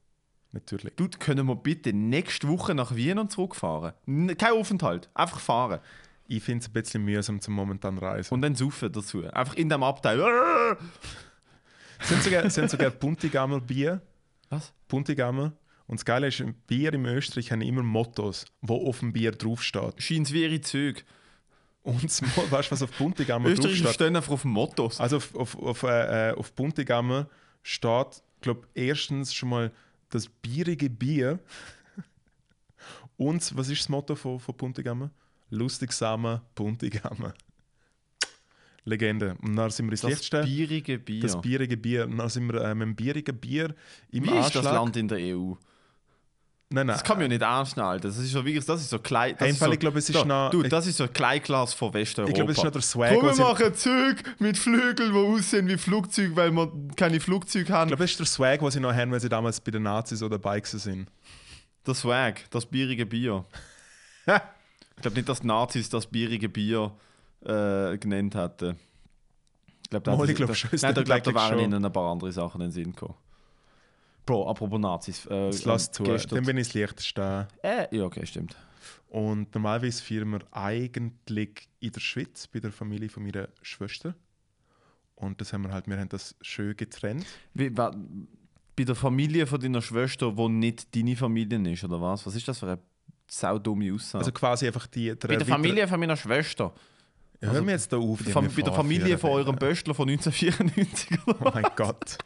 [0.52, 0.94] Natürlich.
[0.94, 3.94] Du, können wir bitte nächste Woche nach Wien und zurückfahren?
[4.38, 5.80] Kein Aufenthalt, einfach fahren.
[6.28, 8.32] Ich finde es ein bisschen mühsam zum momentan reisen.
[8.32, 9.24] Und dann saufen dazu.
[9.32, 10.20] Einfach in dem Abteil.
[12.02, 14.00] Sind sogar, sind sogar Puntigammer Bier.
[14.50, 14.72] Was?
[14.88, 15.52] Puntigammer.
[15.86, 20.02] Und das Geile ist, Bier im Österreich haben immer Mottos, wo auf dem Bier draufsteht.
[20.02, 21.02] Scheint wie ihre Züge.
[21.82, 23.94] Und das weißt du, was auf Puntigammer Österreicher draufsteht?
[23.94, 25.00] stehen einfach auf Mottos.
[25.00, 27.28] Also auf, auf, auf, äh, äh, auf Puntigammer
[27.62, 29.72] steht, glaube erstens schon mal
[30.10, 31.40] das bierige Bier.
[33.16, 35.10] Und was ist das Motto von, von Puntigammer?
[35.50, 37.34] Lustigsamer Puntigammer.
[38.84, 39.36] Legende.
[39.42, 40.42] Und dann sind wir ins das Lichtste.
[40.42, 41.22] bierige Bier.
[41.22, 42.04] Das bierige Bier.
[42.04, 43.74] Und dann sind wir äh, mit dem bierigen Bier
[44.10, 44.64] im wie ist Anschlag.
[44.64, 45.52] das Land in der EU?
[46.74, 46.94] Nein, nein.
[46.96, 48.08] Das kann man ja nicht Alter.
[48.08, 49.34] Das ist so wirklich, das ist so klein.
[49.38, 51.12] Das Hey, ist so, ich glaube, es ist da, noch- Du, das ist so ein
[51.12, 52.30] Kleinglas von Westeuropa.
[52.30, 55.68] Ich glaube, es ist noch der Swag, Komm, wir machen Züge mit Flügeln, die aussehen
[55.68, 57.88] wie Flugzeuge, weil wir keine Flugzeuge haben.
[57.88, 59.82] Ich glaube, das ist der Swag, was sie noch haben, weil sie damals bei den
[59.82, 61.08] Nazis oder gewesen sind.
[61.86, 63.44] Der Swag, das bierige Bier.
[64.26, 66.92] ich glaube nicht, dass Nazis das bierige Bier
[67.44, 68.76] äh, genannt hätten.
[69.82, 71.58] Ich glaube, da, Mal, ich glaub da, schon, es nein, da, glaub, da wären schon.
[71.58, 73.14] ihnen ein paar andere Sachen in den Sinn gekommen.
[74.24, 75.26] Bro, apropos Nazis.
[75.26, 76.04] Äh, Das lässt zu.
[76.04, 77.48] Dann bin ich das Lichteste.
[77.62, 78.56] äh, ja, okay, stimmt.
[79.08, 84.14] Und normalerweise feiern wir eigentlich in der Schweiz bei der Familie von meiner Schwester.
[85.16, 87.26] Und das haben wir halt, wir haben das schön getrennt.
[87.52, 87.94] Wie, wa,
[88.74, 92.26] bei der Familie von deiner Schwester, die nicht deine Familie ist, oder was?
[92.26, 92.78] Was ist das für eine
[93.26, 94.20] saudumme Aussage?
[94.20, 95.14] Also quasi einfach die.
[95.14, 96.72] Bei der Familie von meiner Schwester.
[97.42, 98.20] Ja, hör mir jetzt da auf.
[98.24, 101.18] Bei bei der wir Familie von eurem Böstler von 1994.
[101.26, 102.18] oder Oh mein Gott.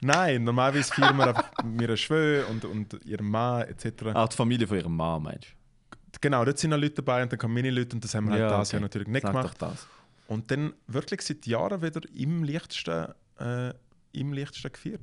[0.00, 4.06] Nein, normalerweise feiern wir einfach mit ihrer Schwester und, und ihrem Mann etc.
[4.12, 6.18] Ah, die Familie von ihrem Mann, meinst du?
[6.20, 8.32] Genau, dort sind noch Leute dabei und dann kommen meine Leute und das haben wir
[8.32, 8.76] halt das okay.
[8.76, 9.62] Jahr natürlich nicht Sag gemacht.
[9.62, 9.86] das.
[10.26, 13.72] Und dann wirklich seit Jahren wieder im Lichtsten, äh,
[14.12, 15.00] im Lichtsten gefeiert.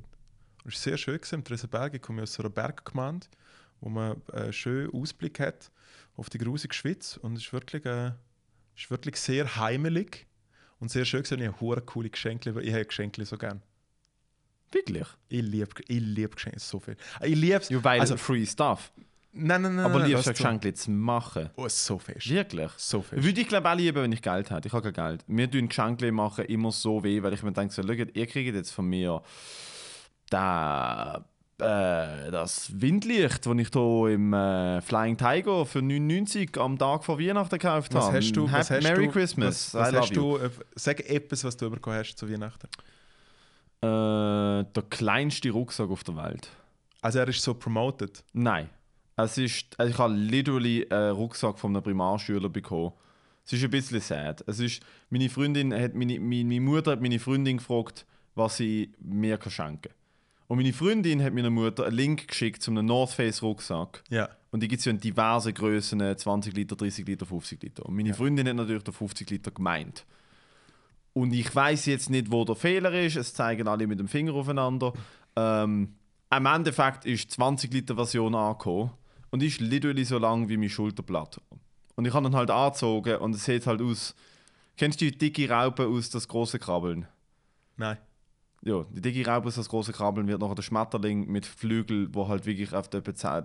[0.64, 1.16] Das war sehr schön.
[1.16, 1.36] Gewesen.
[1.36, 3.26] Im Tresenberg ich komme aus einer Berggemeinde,
[3.80, 5.70] wo man äh, schön Ausblick hat
[6.16, 7.16] auf die grusige Schweiz.
[7.16, 8.12] Und es ist wirklich, äh,
[8.76, 10.26] ist wirklich sehr heimelig
[10.78, 11.22] und sehr schön.
[11.22, 11.40] Gewesen.
[11.40, 13.62] Ich habe hure coole Geschenke, weil ich habe Geschenke so gern.
[14.72, 15.06] Wirklich?
[15.28, 16.96] Ich liebe ich lieb Geschenke so viel.
[17.22, 17.70] Ich liebe es.
[17.84, 18.92] Weil Also- Free Stuff.
[19.32, 19.84] Nein, nein, nein.
[19.84, 21.50] Aber liebst du ein weißt du- Geschenk zu machen?
[21.56, 22.28] Oh, so fest.
[22.28, 22.70] Wirklich?
[22.76, 23.22] So fest.
[23.22, 24.66] Würde ich glaube auch lieben, wenn ich Geld hätte.
[24.66, 25.28] Ich habe kein Geld.
[25.28, 28.54] Mir tun Geschenke machen immer so weh, weil ich mir denke, so, schaut, ihr kriegt
[28.54, 29.22] jetzt von mir
[30.30, 31.24] da,
[31.60, 37.18] äh, das Windlicht, das ich hier im äh, Flying Tiger für 99 am Tag vor
[37.18, 38.16] Weihnachten gekauft Was habe.
[38.18, 38.50] hast du?
[38.50, 39.74] Was hast Merry du, Christmas.
[39.74, 40.36] Was, was hast du?
[40.38, 42.66] äh, Sag etwas, was du bekommen hast zu Weihnachten.
[43.82, 43.86] Äh,
[44.64, 46.48] der kleinste Rucksack auf der Welt.
[47.02, 48.22] Also er ist so promoted.
[48.32, 48.68] Nein.
[49.16, 52.92] Es ist, also ich habe literally einen Rucksack von einem Primarschüler bekommen.
[53.44, 54.44] Es ist ein bisschen sad.
[54.46, 58.92] Es ist, meine Freundin hat meine, meine, meine Mutter hat meine Freundin gefragt, was sie
[59.00, 59.92] mir kann schenken kann.
[60.50, 64.02] Und meine Freundin hat meiner Mutter einen Link geschickt zu einem North Face Rucksack.
[64.10, 64.28] Ja.
[64.50, 67.86] Und die gibt es ja in diversen Größen, 20 Liter, 30 Liter, 50 Liter.
[67.86, 70.04] Und meine Freundin hat natürlich den 50 Liter gemeint.
[71.12, 73.14] Und ich weiß jetzt nicht, wo der Fehler ist.
[73.14, 74.92] Es zeigen alle mit dem Finger aufeinander.
[75.36, 75.94] Ähm,
[76.36, 78.90] Im Endeffekt ist die 20 Liter Version angekommen
[79.30, 81.40] und ist literally so lang wie mein Schulterblatt.
[81.94, 84.16] Und ich habe dann halt angezogen und es sieht halt aus.
[84.76, 87.06] Kennst du die dicke Raupe aus das große Krabbeln?
[87.76, 87.98] Nein.
[88.62, 92.28] Ja, die dicke Raupe aus das große Krabbeln wird nachher der Schmetterling mit Flügel, wo
[92.28, 93.44] halt wirklich auf zehn-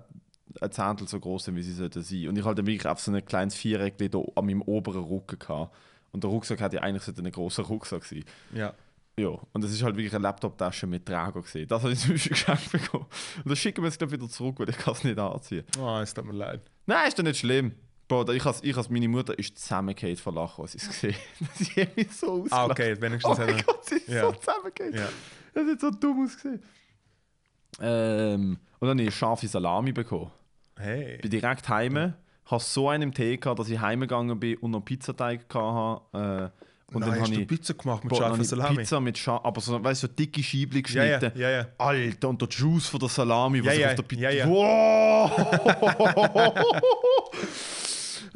[0.61, 2.27] ein Zehntel so groß sind, wie sie sollten sein.
[2.29, 5.75] Und ich hatte wirklich auf so ein kleines Viereck da an meinem oberen Rücken gehabt.
[6.11, 8.23] Und der Rucksack hätte ja eigentlich ein großer Rucksack sein.
[8.53, 8.73] Ja.
[9.17, 11.67] Ja, und das ist halt wirklich eine Laptop-Tasche mit Träger gesehen.
[11.69, 13.05] Das habe ich zum Beispiel geschenkt bekommen.
[13.43, 15.63] Und das schicken wir jetzt glaub ich, wieder zurück, weil ich kann es nicht anziehen.
[15.79, 16.61] Oh, es tut mir leid.
[16.85, 17.73] Nein, ist doch nicht schlimm.
[18.07, 21.15] Bro, ich als, ich als meine Mutter ist zusammengefallen vor Lachen, als ich es gesehen
[21.41, 21.63] habe.
[21.63, 22.51] Sie hat mich so ausgelacht.
[22.53, 24.21] Ah, okay, wenigstens Oh mein Gott, sie ist Ja.
[24.21, 24.93] so zusammengefallen.
[24.95, 25.09] Ja.
[25.53, 26.61] Das hat so dumm ausgesehen.
[27.81, 30.31] Ähm, und dann habe ich scharfe Salami bekommen.
[30.77, 31.17] Hey.
[31.21, 32.13] bin direkt heim,
[32.45, 36.01] habe so einen im Tee gehabt, dass ich heimgegangen bin und noch Pizzateig hatte.
[36.13, 36.49] Äh,
[36.93, 38.75] und Nein, dann hast habe du ich, Pizza gemacht mit scharfer ich Salami?
[38.77, 41.39] Pizza mit Schaf, aber so, weißt du, so dicke Scheibchen Ja, ja, geschnitten.
[41.39, 41.65] ja, ja.
[41.79, 44.21] Alter, und der Juice von der Salami, was Ja, ich ja, auf der Pizza.
[44.21, 44.47] ja, ja.
[44.47, 45.31] Wow!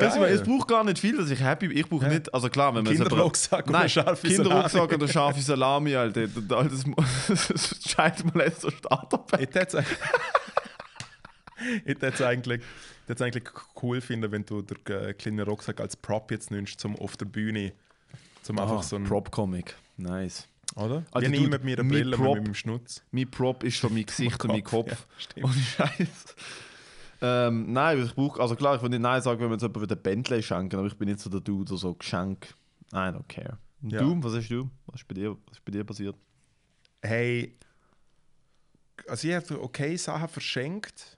[0.02, 1.78] Weißt du, es braucht gar nicht viel, dass ich happy bin.
[1.78, 5.42] Ich brauche nicht, also klar, wenn man Kinderrucksack und Nein, eine scharfe Kinderrucksack eine scharfe
[5.42, 6.28] Salami, Alter.
[6.28, 6.84] Das,
[7.28, 9.42] das scheint mal jetzt so Starterpack.
[9.42, 9.84] Ich hätte
[12.08, 12.62] es eigentlich,
[13.22, 14.78] eigentlich, ich cool finden, wenn du den
[15.18, 17.74] kleinen Rucksack als Prop jetzt nimmst, zum auf der Bühne.
[18.44, 19.06] Zum einfach so ein.
[19.06, 19.76] Ah, Prop-Comic.
[19.98, 20.48] Nice.
[20.76, 21.04] Oder?
[21.16, 23.02] Wie nie Dude, mit meiner mein Brille, Prop- mit meinem Schnutz.
[23.12, 24.92] Mein Prop ist schon mein Gesicht und mein Kopf, Kopf.
[24.92, 25.46] ja, stimmt.
[25.46, 26.36] Ohne Scheiß.
[27.22, 29.82] Ähm, nein, ich brauche, also klar, ich würde nicht Nein sagen, wenn wir jetzt jemanden
[29.82, 32.54] wieder Bentley schenken, aber ich bin nicht so der Dude, der so Geschenk.
[32.94, 33.58] I don't care.
[33.82, 34.00] Ja.
[34.00, 34.70] Du, was hast du?
[34.86, 36.16] Was ist bei dir, was ist bei dir passiert?
[37.02, 37.58] Hey,
[39.08, 41.18] also ich habe okay Sachen verschenkt.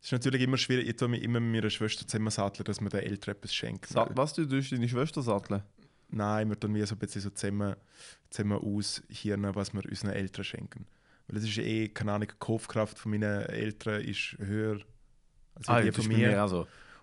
[0.00, 2.80] Es ist natürlich immer schwierig, ich tue mir immer mit meiner Schwester zusammen satteln, dass
[2.80, 3.86] man den Eltern etwas schenkt.
[3.86, 5.62] Sa was, du tust deine Schwester satteln?
[6.10, 7.74] Nein, wir tun wie so ein bisschen so zusammen,
[8.30, 10.86] zusammen aushirnen, was wir unseren Eltern schenken.
[11.26, 14.78] Weil es ist eh, keine Ahnung, die Kaufkraft von meinen Eltern ist höher
[15.54, 16.36] als die das von ist bei mir mir.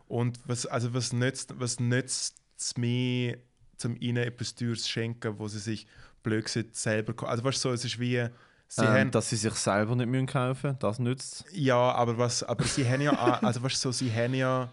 [0.08, 3.38] Und was, also was nützt was nützt es mir,
[3.84, 5.88] um ihnen etwas Teures zu schenken, wo sie sich
[6.24, 8.28] blöd gesagt selber ko- Also weißt du, so, es ist wie,
[8.68, 12.44] sie ähm, haben, dass sie sich selber nicht müssen kaufen das nützt ja, aber was,
[12.44, 13.12] aber sie haben ja,
[13.42, 14.70] also weißt du, so, sie haben ja,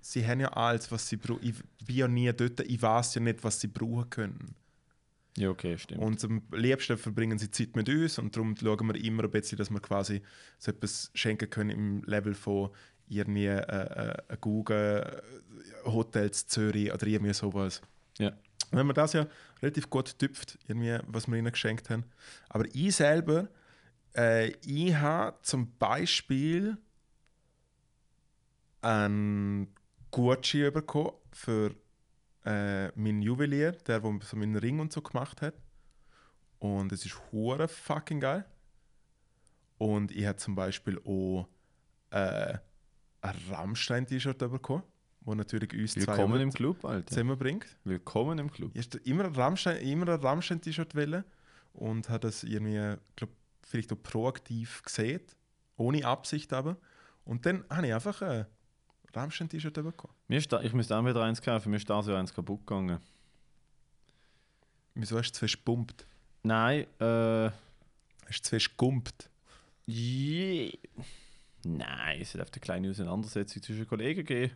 [0.00, 1.40] sie haben ja alles, was sie brauchen.
[1.42, 4.54] Ich bin ja nie dort, ich weiß ja nicht, was sie brauchen können.
[5.36, 6.00] Ja, okay, stimmt.
[6.00, 9.58] Und am liebsten verbringen sie Zeit mit uns und darum schauen wir immer ein bisschen,
[9.58, 10.22] dass wir quasi
[10.58, 12.70] so etwas schenken können im Level von
[13.08, 15.22] irgendwie äh, äh, ein Google,
[15.84, 17.80] äh, Hotels Zürich oder irgendwie sowas.
[18.18, 18.32] ja.
[18.72, 19.26] Wenn man das ja
[19.62, 22.04] relativ gut tüpft, irgendwie, was wir ihnen geschenkt haben.
[22.48, 23.48] Aber ich selber,
[24.16, 26.76] äh, ich habe zum Beispiel
[28.80, 29.72] einen
[30.10, 31.74] Gutschein bekommen für
[32.44, 35.54] äh, meinen Juwelier, der wo so meinen Ring und so gemacht hat.
[36.58, 38.44] Und es ist hure fucking geil.
[39.78, 41.48] Und ich habe zum Beispiel auch
[42.10, 42.58] äh,
[43.28, 44.82] ein Rammstein-T-Shirt bekommen,
[45.20, 47.06] wo natürlich uns zwei Willkommen auch im Club, Alter.
[47.06, 47.66] zusammenbringt.
[47.84, 48.70] Willkommen im Club.
[48.74, 51.24] Ich hatte immer ein Rammstein, immer ein Rammstein-T-Shirt wählen
[51.72, 53.30] und hat das irgendwie, glaub,
[53.62, 55.20] vielleicht auch proaktiv gesehen,
[55.76, 56.76] ohne Absicht aber.
[57.24, 58.46] Und dann habe ich einfach ein
[59.14, 60.14] Rammstein-T-Shirt bekommen.
[60.28, 62.66] Mir ist da, ich müsste auch wieder eins kaufen, mir ist da so eins kaputt
[62.66, 63.00] gegangen.
[64.94, 66.06] Wieso hast du fest gepumpt?
[66.42, 67.50] Nein, äh.
[68.28, 69.30] Hast du zu fest gumpt?
[71.64, 74.54] Nein, es hat eine kleine Auseinandersetzung zwischen Kollegen gegeben.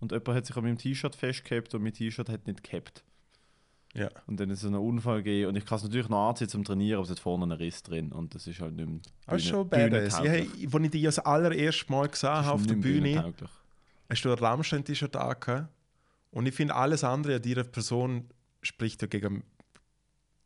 [0.00, 3.04] Und jemand hat sich an meinem T-Shirt festgehabt und mein T-Shirt hat nicht gehabt.
[3.94, 4.08] Ja.
[4.26, 6.64] Und dann ist es einen Unfall gegeben und ich kann es natürlich noch anziehen zum
[6.64, 9.36] Trainieren, aber es hat vorne einen Riss drin und das ist halt nicht mehr Aber
[9.36, 10.14] ist schon badass.
[10.14, 10.30] Ich, bühnentauglich.
[10.30, 13.34] hey, als ich dich das allererste Mal gesehen Das habe auf der Bühne,
[14.08, 15.68] hast du ein Rammstein-T-Shirt angehabt.
[16.30, 18.28] Und ich finde, alles andere an dieser Person
[18.62, 19.42] spricht ja gegen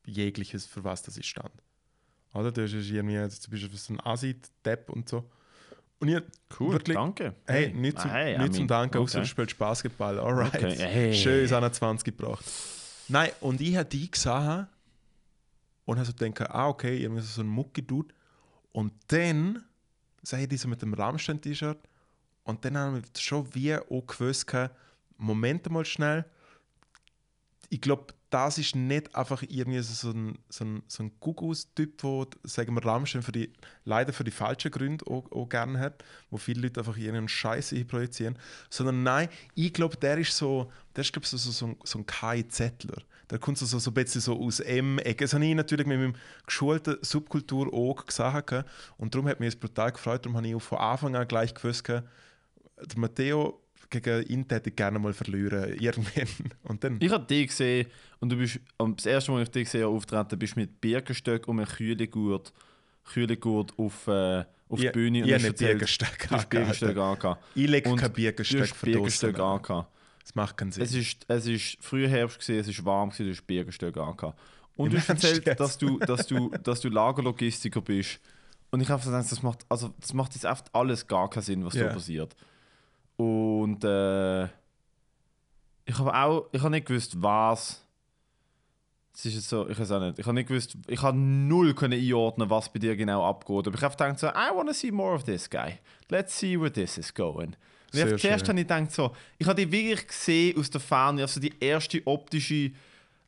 [0.06, 1.52] jegliches, für was das ist stand.
[2.32, 2.50] Oder?
[2.50, 5.30] Du bist irgendwie, du bist so ein Asi-Depp und so.
[5.98, 6.22] Und ich
[6.58, 7.34] Cool, wirklich, danke.
[7.46, 9.28] Hey, nicht zum, Hey, nicht zum Danken, außer du okay.
[9.28, 10.18] spielst Basketball.
[10.18, 10.54] Alright.
[10.54, 11.14] Okay, hey.
[11.14, 12.44] Schön ins 21 gebracht.
[13.08, 14.66] Nein, und ich habe die gesehen
[15.84, 18.14] und habe so gedacht, ah, okay, irgendwie so ein Mucki-Dude.
[18.72, 19.64] Und dann
[20.22, 21.78] sehe ich so mit dem Rammstein-T-Shirt
[22.44, 24.46] und dann habe ich schon wie auch gewusst,
[25.16, 26.24] Moment mal schnell,
[27.70, 32.26] ich glaube, das ist nicht einfach irgendwie so ein, so ein, so ein Gugus-Typ, der,
[32.42, 33.52] sagen wir, Rammstein für die,
[33.84, 37.72] leider für die falschen Gründe auch, auch gerne hat, wo viele Leute einfach ihren Scheiß
[37.86, 38.36] projizieren,
[38.70, 42.06] sondern nein, ich glaube, der ist so, der ist glaube so, so, so, so ein
[42.06, 43.02] Kai Zettler.
[43.30, 45.24] Der kommt so, so, ein bisschen so aus M-Ecke.
[45.24, 48.52] Das habe ich natürlich mit meinem geschulten Subkultur auch gesagt
[48.98, 51.54] und darum hat mich das brutal gefreut, darum habe ich auch von Anfang an gleich
[51.54, 52.02] gewusst, der
[52.96, 56.28] Matteo gegen ihn hätte ich gerne mal verlieren, irgendwann.
[56.64, 56.98] Und dann...
[57.00, 57.86] Ich habe dich gesehen
[58.20, 60.60] und du bist, am- das erste Mal, als ich dich gesehen habe, auftreten, bist du
[60.60, 62.52] mit Birkenstock um einen Kühlegurt
[63.04, 65.48] Kühlegurt auf, äh, auf die Ich- Bühne ich habe du
[66.30, 67.42] hast Biergestück angehabt.
[67.54, 68.86] Ich lege Und kein hast für
[69.44, 69.88] angehabt.
[70.22, 70.82] Das macht keinen Sinn.
[70.84, 74.38] Es ist, es ist früher Herbst gewesen, es ist warm gewesen, du hast Biergestück angehabt.
[74.76, 75.60] Und du hast erzählt, jetzt?
[75.60, 78.20] dass du, dass du, dass du Lagerlogistiker bist.
[78.70, 81.64] Und ich habe gedacht, das macht, also das macht jetzt echt alles gar keinen Sinn,
[81.64, 81.84] was Ja.
[81.88, 82.34] da passiert.
[83.16, 84.44] Und äh,
[85.84, 87.80] ich habe auch, ich habe nicht gewusst, was.
[89.16, 90.18] Es ist jetzt so, ich weiß auch nicht.
[90.18, 93.68] Ich habe nicht gewusst, ich habe null können einordnen, was bei dir genau abgeht.
[93.68, 95.78] Aber ich habe gedacht so, I want to see more of this guy.
[96.08, 97.54] Let's see where this is going.
[97.92, 101.38] Und zuerst habe ich gedacht so, ich habe die wirklich gesehen aus der Ferne, also
[101.38, 102.72] die erste optische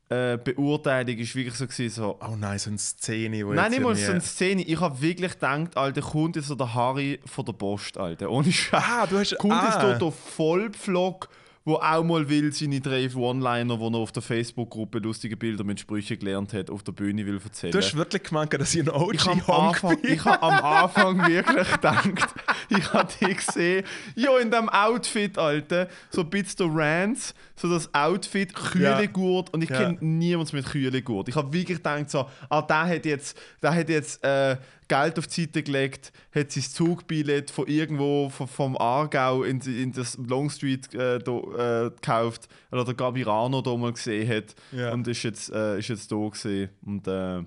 [0.08, 3.82] äh, Beurteilung ist wirklich so gewesen, so, oh nein, so eine Szene, wo Nein, nicht
[3.82, 4.62] mal so eine Szene.
[4.62, 8.30] Ich habe wirklich gedacht, Alter, kommt jetzt so der Harry von der Post, Alter.
[8.30, 8.82] Ohne Scheiß.
[8.86, 9.36] Ah, du hast...
[9.38, 11.28] Kommt jetzt ah, dort der Vollpflog,
[11.66, 15.80] wo auch mal will seine drei One-Liner, wo er auf der Facebook-Gruppe lustige Bilder mit
[15.80, 17.72] Sprüchen gelernt hat, auf der Bühne will erzählen.
[17.72, 20.12] Du hast wirklich gemeint, dass ich ein OG ich habe am, Anfang, bin.
[20.12, 22.34] ich hab am Anfang wirklich gedacht,
[22.68, 27.92] ich habe dich gesehen, ja, in dem Outfit, Alter, so ein bisschen Rants, so das
[27.92, 29.78] Outfit, Kühlegurt und ich Ja.
[29.78, 31.28] kenne niemanden mit Kühlegurt.
[31.28, 34.56] Ich habe wirklich gedacht, so, ah, der hat jetzt, der hat jetzt äh,
[34.88, 39.92] Geld auf die Seite gelegt, hat sein Zugbillett von irgendwo vom, vom Aargau in, in
[39.92, 44.92] das Longstreet äh, da, äh, gekauft, oder der Gabirano da mal gesehen hat Ja.
[44.92, 47.40] und ist jetzt, äh, ist jetzt da gesehen und äh,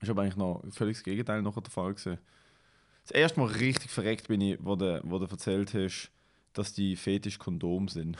[0.00, 2.18] ist aber eigentlich noch völlig das Gegenteil nachher der Fall gewesen.
[3.02, 6.10] Das erste Mal richtig verreckt bin ich, wo du, wo du erzählt hast,
[6.52, 8.16] dass die Fetisch Kondom sind.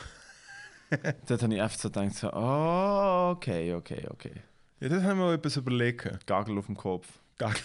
[1.27, 4.33] Dort habe ich einfach so gedacht, so, oh, okay, okay, okay.
[4.79, 6.17] Ja, das haben wir etwas überlegen.
[6.25, 7.07] Gagel auf dem Kopf.
[7.37, 7.61] Gagel.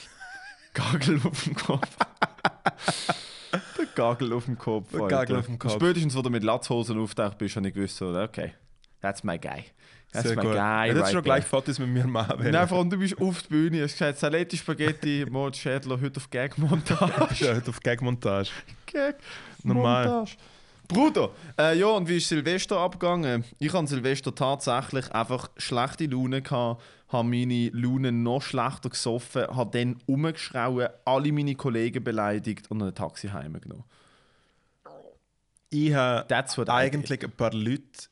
[0.77, 1.89] Gagel auf dem Kopf.
[3.79, 4.91] Der Gagel auf dem Kopf.
[4.93, 5.09] Der.
[5.09, 5.73] Gagel auf dem Kopf.
[5.73, 8.53] Spätestens, wo du mit Latzhosen auftaucht bist, habe ich gewusst, okay,
[9.01, 9.65] that's my guy.
[10.13, 10.53] That's Sehr my gut.
[10.53, 10.57] guy.
[10.57, 12.37] ja, das right ist schon gleich Fotos mit mir machen.
[12.39, 16.29] Nein, allem, du bist auf die Bühne, hast gesagt, Saletti, Spaghetti, Mord, Schädler, heute auf
[16.31, 17.27] Gag-Montage.
[17.29, 18.51] bist ja heute auf Gagmontage.
[18.85, 19.17] Gag.
[19.63, 20.07] Normal.
[20.07, 20.37] Montage.
[20.89, 23.45] Bruder, äh, ja, und wie ist Silvester abgegangen?
[23.59, 29.79] Ich hatte Silvester tatsächlich einfach schlechte Laune, gehabt, habe meine Laune noch schlechter gesoffen, habe
[29.79, 33.85] dann umgeschrauen, alle meine Kollegen beleidigt und ein Taxi heimgenommen.
[35.71, 38.09] Ich habe eigentlich ein paar Leute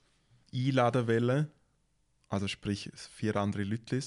[0.53, 1.51] einladen wollen.
[2.29, 4.01] Also sprich vier andere Leute.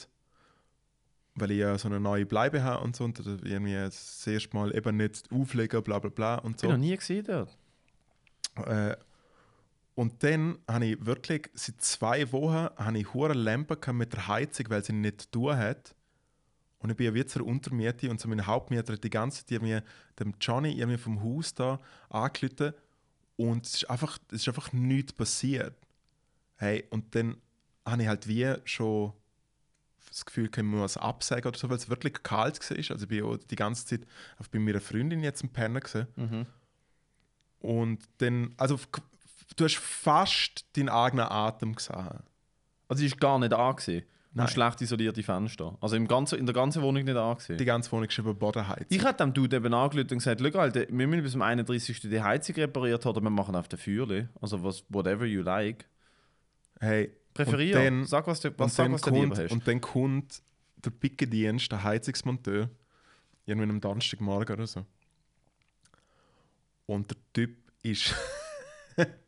[1.36, 3.04] Weil ich ja so eine neue Bleibe habe und so.
[3.04, 6.78] Und irgendwie das erste Mal eben nicht auflegen, bla bla bla und Ich bin noch
[6.78, 6.82] so.
[6.82, 7.58] nie gesehen dort.
[8.68, 8.98] Äh,
[9.98, 14.28] und dann habe ich wirklich seit zwei Wochen habe ich hure Lampe gehabt mit der
[14.28, 15.96] Heizung, weil sie nicht tun hat.
[16.78, 19.84] Und ich bin ja wie zur Untermiete und so mein Hauptmieter die ganze Zeit mir
[20.20, 21.80] dem Johnny irgendwie vom Haus da
[22.10, 22.74] angerufen
[23.38, 25.76] und es ist einfach, es ist einfach nichts passiert.
[26.58, 27.38] Hey, und dann
[27.84, 29.14] habe ich halt wie schon
[30.10, 32.78] das Gefühl, ich muss absagen oder so, weil es wirklich kalt war.
[32.78, 34.02] Also ich bin ja die ganze Zeit
[34.52, 36.06] bei meiner Freundin jetzt im Penner gewesen.
[36.16, 36.46] Mhm.
[37.62, 38.80] Und dann, also
[39.56, 41.96] du hast fast deinen eigenen Atem gesehen.
[42.88, 44.06] Also, sie ist gar nicht angesehen.
[44.34, 44.46] Nein.
[44.46, 45.76] Und schlecht isolierte Fenster.
[45.82, 47.58] Also im ganzen, in der ganzen Wohnung nicht angesehen.
[47.58, 48.86] Die ganze Wohnung ist über Bodenheizung.
[48.90, 52.02] Ich hätte dem Dude eben angerufen und gesagt, Alter, wir müssen bis zum 31.
[52.02, 54.30] die Heizung repariert haben oder wir machen auf der Feuerle.
[54.40, 55.86] Also was, whatever you like.
[56.80, 57.84] Hey, Präferier.
[57.84, 59.52] Dann- sag, was du, was, und, sag, was du kommt, hast.
[59.52, 60.44] und dann kommt
[60.86, 62.70] der Pickendienst, der Heizungsmonteur,
[63.48, 64.86] irgendwie am Donnerstagmorgen oder so.
[66.86, 68.14] Und der Typ ist.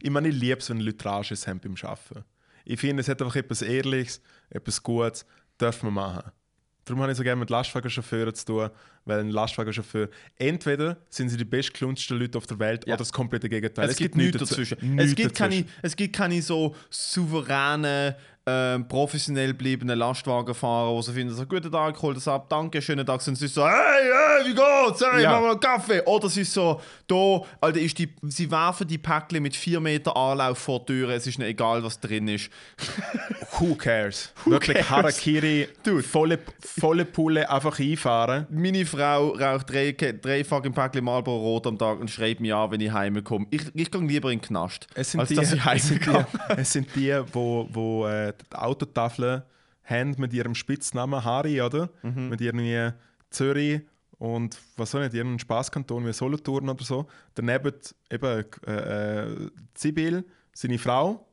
[0.00, 2.24] ich meine, ich liebe es, wenn Leute Rages haben beim Arbeiten.
[2.64, 5.26] Ich finde, es hat einfach etwas Ehrliches, etwas Gutes,
[5.58, 6.30] darf man machen.
[6.84, 8.70] Darum habe ich so gerne mit Lastwagenchauffeuren zu tun,
[9.04, 12.94] weil ein Lastwagenchauffeur, entweder sind sie die bestgeklunsten Leute auf der Welt Ja.
[12.94, 13.88] oder das komplette Gegenteil.
[13.88, 14.78] es, gibt nichts dazwischen.
[14.80, 15.66] Nichts es, gibt dazwischen.
[15.66, 18.14] keine, es gibt keine so souveränen,
[18.46, 23.06] ähm, professionell bleibenden Lastwagenfahrer, die so finden, so, guten Tag, hol das ab, danke, schönen
[23.06, 23.18] Tag.
[23.26, 25.02] Es ist so, hey, hey, wie geht's?
[25.02, 25.30] Hey, Ja.
[25.32, 26.02] mach mal einen Kaffee.
[26.04, 30.14] Oder es ist so, da, Alter, ist die, sie werfen die Päckchen mit 4 Meter
[30.14, 32.50] Anlauf vor die Tür, es ist ihnen egal, was drin ist.
[33.58, 34.30] Who cares?
[34.44, 34.90] Wirklich cares?
[34.90, 36.02] Harakiri, Dude.
[36.02, 38.46] volle, volle Pulle einfach einfahren.
[38.50, 42.70] Meine Frau raucht drei, drei fucking Päckchen Marlboro Rot am Tag und schreibt mich an,
[42.70, 43.46] wenn ich heimkomme.
[43.50, 46.06] Ich, ich gehe lieber in den Knast, Es sind als die, dass ich es sind
[46.06, 46.24] die,
[46.56, 49.44] es sind die wo, wo äh, die Autotafel
[49.84, 51.90] haben mit ihrem Spitznamen Harry, oder?
[52.02, 52.28] Mhm.
[52.28, 52.90] Mit irgendwie
[53.30, 53.82] Zürich
[54.18, 57.06] und was soll nicht, irgendein Spaßkanton wie Solothurn oder so.
[57.34, 57.72] Daneben
[58.10, 61.26] eben äh, äh, Sibyl, seine Frau.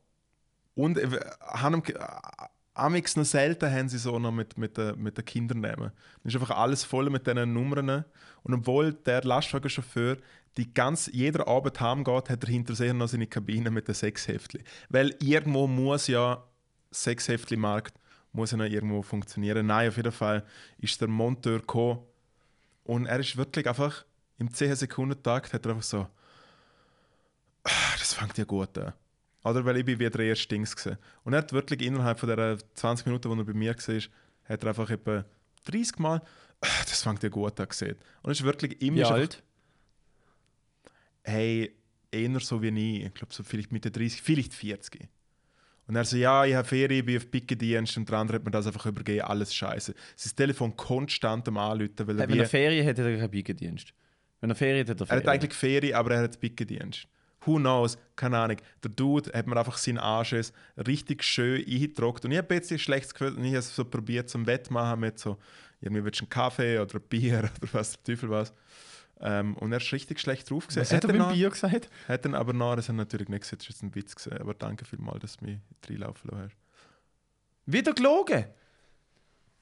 [0.75, 1.07] Und äh,
[1.41, 1.93] haben, äh,
[2.73, 5.91] amix noch selten haben sie so noch mit, mit, den- mit den Kindern nehmen.
[5.91, 8.05] Dann ist einfach alles voll mit diesen Nummern.
[8.43, 10.17] Und obwohl der Lastwagenchauffeur
[10.57, 14.63] die ganz, jeder Abend heimgeht, hat er hinter sich noch seine Kabine mit den Sechshäftchen.
[14.89, 16.43] Weil irgendwo muss ja
[16.91, 17.93] Sechshäftli-Markt
[18.33, 19.65] muss ja noch irgendwo funktionieren.
[19.67, 20.45] Nein, auf jeden Fall
[20.77, 21.99] ist der Monteur gekommen
[22.83, 24.05] und er ist wirklich einfach
[24.39, 26.07] im 10-Sekunden-Takt hat er einfach so,
[27.63, 28.93] «Ah, das fängt ja gut an.
[29.43, 30.97] Oder weil ich bin wie der erste Dings gesehen.
[31.23, 34.01] Und er hat wirklich innerhalb von der 20 Minuten, wo er bei mir war,
[34.45, 35.25] hat er einfach etwa
[35.65, 36.21] 30 Mal,
[36.61, 37.95] «Ah, das fängt ja gut an gesehen.
[38.21, 39.43] Und es ist wirklich immer Wie alt?
[41.23, 41.75] hey,
[42.11, 45.07] eher so wie ich, ich glaube so vielleicht Mitte 30, vielleicht 40.
[45.87, 48.45] Und er so, ja, ich habe Ferien, ich bin auf Pickendienst und der andere hat
[48.45, 49.93] mir das einfach übergeben, alles scheiße.
[50.15, 53.31] Sein Telefon konstant am Anrufen, weil er, Wenn wie, er Ferien hat, hat er keinen
[53.31, 53.93] Pickendienst.
[54.39, 55.23] Wenn er Ferien hat, hat er er Ferien.
[55.27, 57.07] hat eigentlich Ferien, aber er hat Pickendienst.
[57.45, 57.97] Who knows?
[58.15, 58.57] Keine Ahnung.
[58.83, 62.23] Der Dude hat mir einfach seinen Anschiss richtig schön eingedruckt.
[62.25, 64.99] Und ich habe ein bisschen schlechtes Gefühl und ich habe es so probiert zum Wettmachen
[64.99, 65.37] mit so,
[65.81, 68.53] irgendwie willst du einen Kaffee oder ein Bier oder was der Teufel was.
[69.23, 70.81] Ähm, und er ist richtig schlecht drauf gesehen.
[70.81, 71.89] Was hat er dem noch- Bier gesagt?
[72.07, 74.15] hat dann aber noch, das hat er natürlich nicht gesehen, das ist jetzt ein Witz
[74.15, 76.55] gesehen, aber danke vielmals, dass du mich reinlaufen lassen hast.
[77.65, 78.45] Wieder gelogen?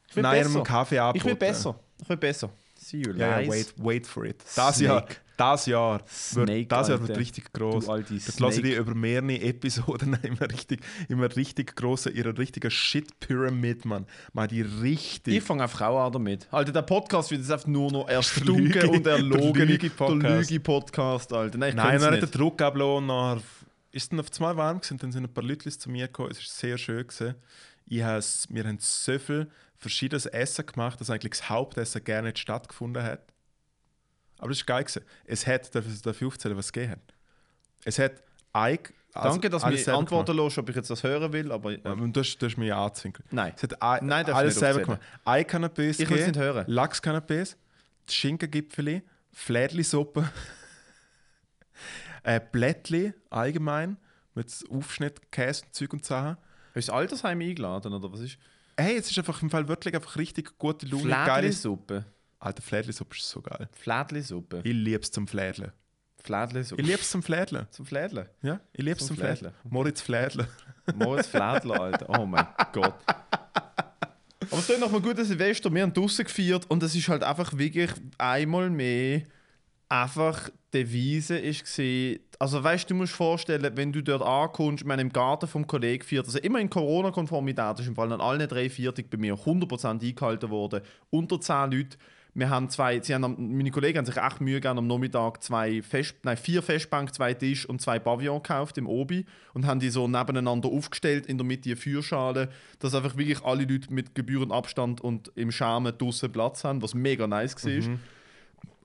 [0.10, 0.56] Ich will Nein, er hat mir besser.
[0.60, 1.26] einen Kaffee Ich angeboten.
[1.30, 1.80] will besser.
[2.02, 2.50] Ich will besser.
[2.78, 3.50] See you Ja, ja, lies.
[3.52, 4.42] wait, wait for it.
[4.56, 4.84] Das Snake.
[4.86, 5.08] Jahr,
[5.40, 7.20] das Jahr, Snake, wird, das Jahr wird Alter.
[7.22, 7.86] richtig groß.
[8.26, 13.86] Das lasse ich dir über mehrere Episoden immer richtig, immer richtig große, ihre richtige Shit-Pyramid,
[13.86, 14.06] Mann.
[14.34, 15.36] Mal die richtig.
[15.36, 16.48] Ich fange einfach auch an damit.
[16.52, 19.54] Alter, der Podcast wird jetzt einfach nur noch Lüge- erstunken und erlogen.
[19.54, 19.66] Der
[20.40, 21.58] Lüge-Podcast, Alter.
[21.58, 22.34] Nein, ich Nein, dann hat nicht.
[22.34, 23.42] der Druck abgelassen, nachher
[23.92, 26.30] ist es dann auf zwei warm gewesen, dann sind ein paar Leute zu mir gekommen,
[26.32, 27.08] es war sehr schön.
[27.08, 27.36] Gewesen.
[27.88, 32.38] Ich has, wir haben so viel verschiedenes Essen gemacht, dass eigentlich das Hauptessen gerne nicht
[32.40, 33.22] stattgefunden hat.
[34.40, 34.84] Aber das war geil.
[34.86, 35.04] Gewesen.
[35.26, 37.00] Es hat, darf ich dafür aufzählen, was es gegeben hat.
[37.86, 38.24] Es hat
[38.54, 41.72] Eig, also Danke, dass du selber antworten lässt, ob ich jetzt das hören will, aber...
[41.72, 43.26] Ja, Du hast, du hast mich ja angezwinkert.
[43.32, 43.54] Nein.
[43.56, 45.02] Es hat Ei- Nein, alles selber gemacht.
[45.26, 46.66] Ei-Canapés, Ich will's nicht hören.
[46.68, 47.56] Lachs-Canapés,
[48.10, 49.02] Schinkengipfeli,
[49.34, 50.30] Flädli-Suppe,
[52.24, 53.98] äh, Blättli allgemein
[54.36, 56.38] mit Aufschnitt, Käse, und Zeug und Sachen.
[56.38, 58.38] Hast du das Altersheim eingeladen, oder was ist?
[58.78, 61.10] Hey, es ist einfach im Fall wirklich einfach richtig gute Laune.
[61.10, 61.52] Geile.
[62.40, 63.68] Alter, Flädli-Suppe ist so geil.
[63.74, 64.62] Flädli-Suppe.
[64.64, 65.74] Ich lieb's zum Flädle.
[66.24, 66.82] Flädli-Suppe.
[66.82, 67.68] Ich lieb's zum Flädle.
[67.70, 68.30] Zum Flädle.
[68.42, 69.52] Ja, ich lieb's Zum zum, Flädle.
[69.52, 69.54] Flädle.
[69.64, 70.48] Moritz Flädle.
[70.96, 72.20] Moritz Flädler, Alter.
[72.20, 72.96] Oh mein Gott.
[73.08, 75.74] Aber es tut nach einem guten Silvester.
[75.74, 79.24] Wir haben draussen gefeiert und es ist halt einfach wirklich einmal mehr
[79.90, 82.20] einfach die Devise ist gesehen.
[82.38, 85.66] Also weißt du, du musst dir vorstellen, wenn du dort ankommst, meine, im Garten vom
[85.66, 89.34] Kollegen feiert, also immer in Corona-Konformität ist im Fall an allen drei Viertig bei mir
[89.34, 90.82] 100% eingehalten worden.
[91.10, 91.98] Unter 10 Leute.
[92.34, 95.82] Wir haben zwei, sie haben, meine Kollegen haben sich echt Mühe gegeben, am Nachmittag zwei
[95.82, 99.90] Fest, nein, vier Festbank, zwei Tisch und zwei Pavillon gekauft im Obi und haben die
[99.90, 102.50] so nebeneinander aufgestellt, in der Mitte eine Feuerschale,
[102.80, 106.94] dass einfach wirklich alle Leute mit gebührendem Abstand und im Schamen draussen Platz haben, was
[106.94, 108.00] mega nice war.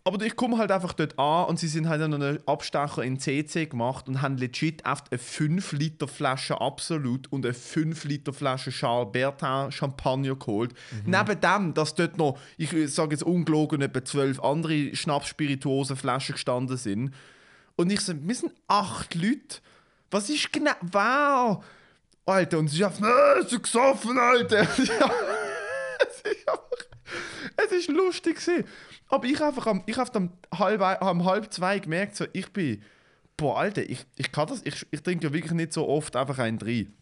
[0.06, 3.18] Aber ich komme halt einfach dort an und sie sind halt dann einen Abstecher in
[3.18, 8.34] CC gemacht und haben legit oft eine 5 Liter Flasche Absolut und eine 5 Liter
[8.34, 10.74] Flasche Charles Bertin Champagner geholt.
[11.06, 17.14] Neben dem, dass dort noch, ich sage jetzt ungelogen, etwa 12 andere Schnaps-Spirituosen-Flaschen gestanden sind.
[17.76, 19.60] Und ich so, wir sind acht Leute.
[20.10, 21.64] Was ist genau, wow!
[22.26, 24.60] Alter, und sie sagt, äh, es ist gesoffen, Alter!
[24.68, 24.90] es ist
[26.46, 26.68] einfach,
[27.56, 28.64] es ist lustig gewesen.
[29.08, 32.82] Aber ich einfach am, ich hab am halb, am halb zwei gemerkt, so, ich bin,
[33.36, 36.38] boah, Alter, ich, ich kann das, ich, ich trinke ja wirklich nicht so oft einfach
[36.38, 36.92] einen rein.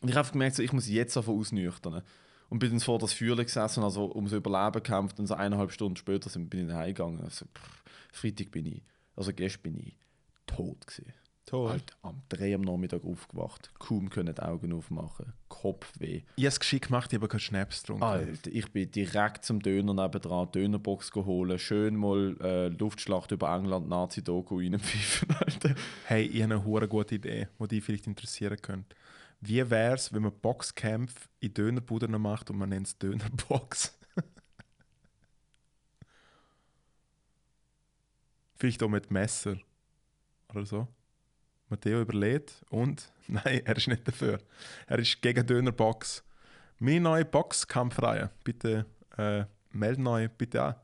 [0.00, 2.02] Und ich habe gemerkt, so, ich muss jetzt davon ausnüchtern.
[2.50, 5.18] Und bin dann vor das Feuer gesessen, also ums Überleben gekämpft.
[5.18, 7.20] Und so eineinhalb Stunden später sind, bin ich nach Hause gegangen.
[7.22, 7.82] Also, pff,
[8.12, 8.82] Freitag bin ich,
[9.16, 9.96] also gestern bin ich
[10.46, 11.12] tot gewesen.
[11.46, 11.72] Toll.
[11.72, 16.22] Alter, am 3 am Nachmittag aufgewacht, kaum können die Augen aufmachen, Kopfweh.
[16.36, 18.02] Ich habe es geschickt gemacht, ich habe keinen Schnaps getrunken.
[18.02, 23.88] Alter, ich bin direkt zum Döner nebendran, Dönerbox geholt, schön mal äh, Luftschlacht über England,
[23.88, 25.74] Nazi-Doku reinpfeifen, Alter.
[26.06, 28.96] Hey, ich habe eine hure gute Idee, die dich vielleicht interessieren könnte.
[29.42, 33.98] Wie wäre es, wenn man Boxkämpfe in Dönerbuden macht und man nennt es Dönerbox?
[38.56, 39.58] vielleicht auch mit Messer
[40.48, 40.88] oder so.
[41.74, 44.38] Matteo überlegt und nein, er ist nicht dafür.
[44.86, 46.22] Er ist gegen Dönerbox.
[46.78, 48.30] Meine neue Boxkampfreihe.
[48.44, 50.74] Bitte äh, melden euch bitte an.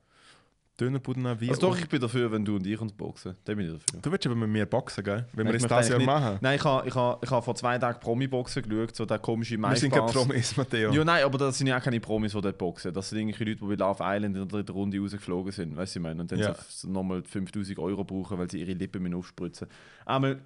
[0.80, 3.36] Dönerbuden wie Also doch, ich bin dafür, wenn du und ich uns boxen.
[3.44, 4.00] Dann bin ich dafür.
[4.00, 5.26] Du willst aber mit mir boxen, gell?
[5.34, 6.38] Wenn wir Nein, es ich das Jahr machen.
[6.40, 9.58] Nein, ich habe ich ha, ich ha vor zwei Tagen Promi-Boxen geschaut, so der komische
[9.58, 10.06] Wir sind keine.
[10.06, 10.90] Promis, Matteo.
[10.90, 12.94] Ja, nein, aber das sind ja auch keine Promis, die dort boxen.
[12.94, 15.76] Das sind irgendwelche Leute, die bei Love Island in der dritten Runde rausgeflogen sind.
[15.76, 16.22] Weißt du, ich meine?
[16.22, 16.54] Und dann Ja.
[16.66, 19.68] so nochmal 5000 Euro brauchen, weil sie ihre Lippen müssen aufspritzen
[20.06, 20.40] Einmal.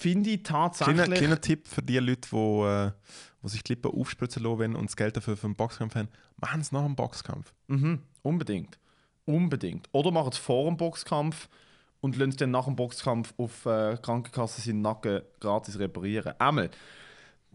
[0.00, 0.96] Finde ich tatsächlich.
[0.96, 2.90] Kleiner, kleiner Tipp für die Leute, die, äh,
[3.42, 6.62] die sich die Lippen aufspritzen lassen und das Geld dafür für einen Boxkampf haben, machen
[6.62, 7.52] es nach dem Boxkampf.
[7.66, 8.78] Mhm, unbedingt.
[9.26, 9.88] Unbedingt.
[9.92, 11.50] Oder machen es vor dem Boxkampf
[12.00, 16.32] und lassen dann nach dem Boxkampf auf äh, Krankenkasse seinen Nacken gratis reparieren.
[16.38, 16.70] Einmal.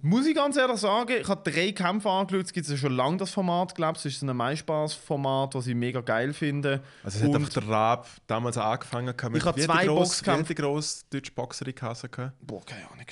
[0.02, 2.46] Muss ich ganz ehrlich sagen, ich habe drei Kämpfe angeschaut.
[2.46, 4.06] Es gibt ja schon lange das Format, glaube ich.
[4.06, 6.84] Es ist so ein MySpaß-Format, das ich mega geil finde.
[7.04, 9.16] Also es hat Und- einfach der Raab damals angefangen.
[9.32, 11.32] mit- Ich hab wie hat zwei Boxkämpfe- Wie hat die grosse deutsche
[12.10, 12.34] gehabt?
[12.42, 13.06] Boah, keine Ahnung.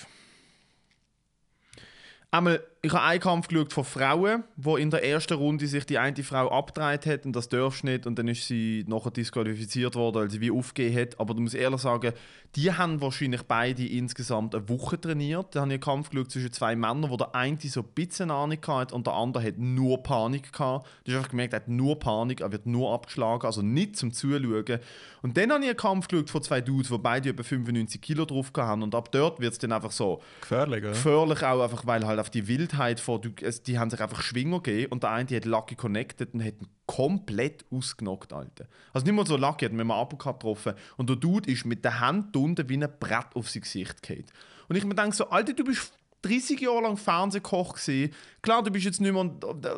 [2.29, 5.97] Einmal, ich habe einen Kampf geschaut von Frauen, wo in der ersten Runde sich die
[5.97, 9.95] eine Frau abgedreht hat und das darfst du nicht und dann ist sie nachher disqualifiziert
[9.95, 11.17] worden, weil sie wie aufgegeben hat.
[11.17, 12.11] Aber du musst ehrlich sagen,
[12.57, 15.55] die haben wahrscheinlich beide insgesamt eine Woche trainiert.
[15.55, 18.29] Da habe ich einen Kampf geschaut zwischen zwei Männern, wo der eine so ein bisschen
[18.29, 20.86] Ahnung hatte und der andere hat nur Panik gehabt.
[21.05, 24.11] Du hast einfach gemerkt, er hat nur Panik, er wird nur abgeschlagen, also nicht zum
[24.11, 24.79] Zuschauen.
[25.21, 28.25] Und dann habe ich einen Kampf geschaut von zwei Dudes, die beide über 95 Kilo
[28.25, 32.05] drauf haben und ab dort wird es dann einfach so Gefährlich, gefährlich auch einfach, weil
[32.05, 35.36] halt auf die Wildheit von, die haben sich einfach Schwinger gegeben und der eine die
[35.36, 38.67] hat Lucky connected und hat ihn komplett ausgenockt, Alter.
[38.91, 41.84] Also nicht mal so Lucky, hat mir mal Uppercut getroffen und der Dude ist mit
[41.86, 44.26] der Hand unten wie ein Brett auf sein Gesicht gefallen.
[44.67, 45.93] Und ich mir denke so, Alter, du bist
[46.24, 48.13] 30 Jahre lang Fernsehkoch gewesen.
[48.41, 49.30] Klar, du bist jetzt nicht mehr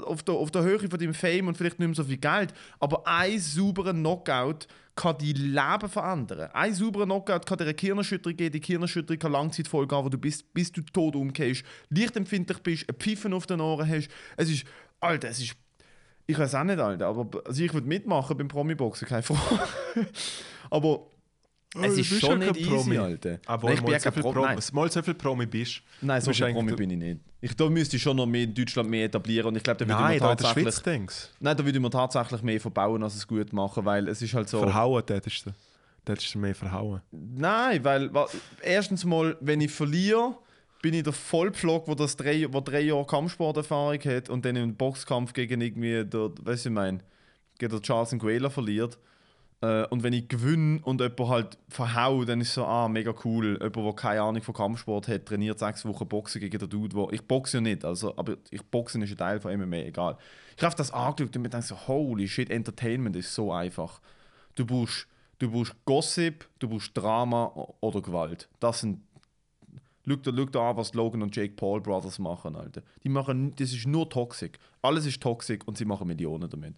[0.06, 2.54] auf der, auf der, Höhe von deinem Fame und vielleicht nicht mehr so viel Geld,
[2.80, 6.50] aber ein sauberer Knockout kann dein Leben verändern.
[6.54, 10.18] Ein sauberer Knockout kann dir eine Kirnerschütterung geben, die Kirnerschütterung kann Langzeitfolge haben, wo du
[10.18, 14.08] bist, bis du tot umgehst, lichtempfindlich bist, ein Pfiffen auf den Ohren hast.
[14.38, 14.66] Es ist,
[15.02, 15.56] Alter, es ist,
[16.28, 19.60] ich weiß auch nicht, Alter, aber also ich würde mitmachen beim Promi-Boxen, keine Frage.
[20.70, 21.08] aber
[21.84, 22.98] es du ist schon nicht easy, Promi.
[22.98, 23.40] Alter.
[23.46, 24.56] Aber Nein, ich bin ja kein Promi.
[24.72, 25.82] Mal so viel Promi bist.
[26.02, 27.20] Nein, so viel Promi bin ich nicht.
[27.42, 29.88] Ich, da müsste ich schon noch mehr in Deutschland mehr etablieren und ich glaube, da
[29.88, 30.64] würde Nein, der tatsächlich...
[30.64, 34.08] Schweiz denkst Nein, da würde ich mir tatsächlich mehr verbauen, als es gut machen, weil
[34.08, 34.60] es ist halt so...
[34.60, 35.52] Verhauen tätest du.
[36.06, 37.02] Tätest du mehr verhauen.
[37.12, 38.10] Nein, weil
[38.64, 40.36] erstens mal, wenn ich verliere,
[40.82, 44.76] bin ich der Vollpflock, wo das drei, wo drei Jahre Kampfsporterfahrung hat und dann im
[44.76, 47.04] Boxkampf gegen irgendwie der, weißt du, ich mein,
[47.58, 48.98] gegen Charles Nguela verliert.
[49.62, 53.54] Äh, und wenn ich gewinne und jemand halt verhau, dann ist so, ah, mega cool.
[53.54, 57.10] Jemand, der keine Ahnung von Kampfsport hat, trainiert sechs Wochen Boxen gegen den Dude, wo
[57.12, 60.18] ich boxe ja nicht, also, aber ich Boxen ist ein Teil von MMA, egal.
[60.58, 64.02] Ich habe das angeschaut und mir gedacht so, holy shit, Entertainment ist so einfach.
[64.56, 65.08] Du brauchst,
[65.40, 67.52] du brauchst Gossip, du brauchst Drama
[67.82, 68.50] oder Gewalt.
[68.60, 69.02] Das sind
[70.08, 72.84] schau dir an, was Logan und Jake Paul Brothers machen, Alter.
[73.04, 74.60] Die machen, das ist nur Toxik.
[74.82, 76.76] Alles ist Toxik und sie machen Millionen damit.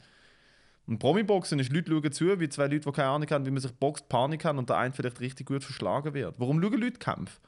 [0.87, 3.61] Und Promi-Boxen ist, Leute schauen zu, wie zwei Leute, die keine Ahnung haben, wie man
[3.61, 6.39] sich boxt, Panik haben und der eine vielleicht richtig gut verschlagen wird.
[6.39, 7.39] Warum schauen Leute Kämpfe?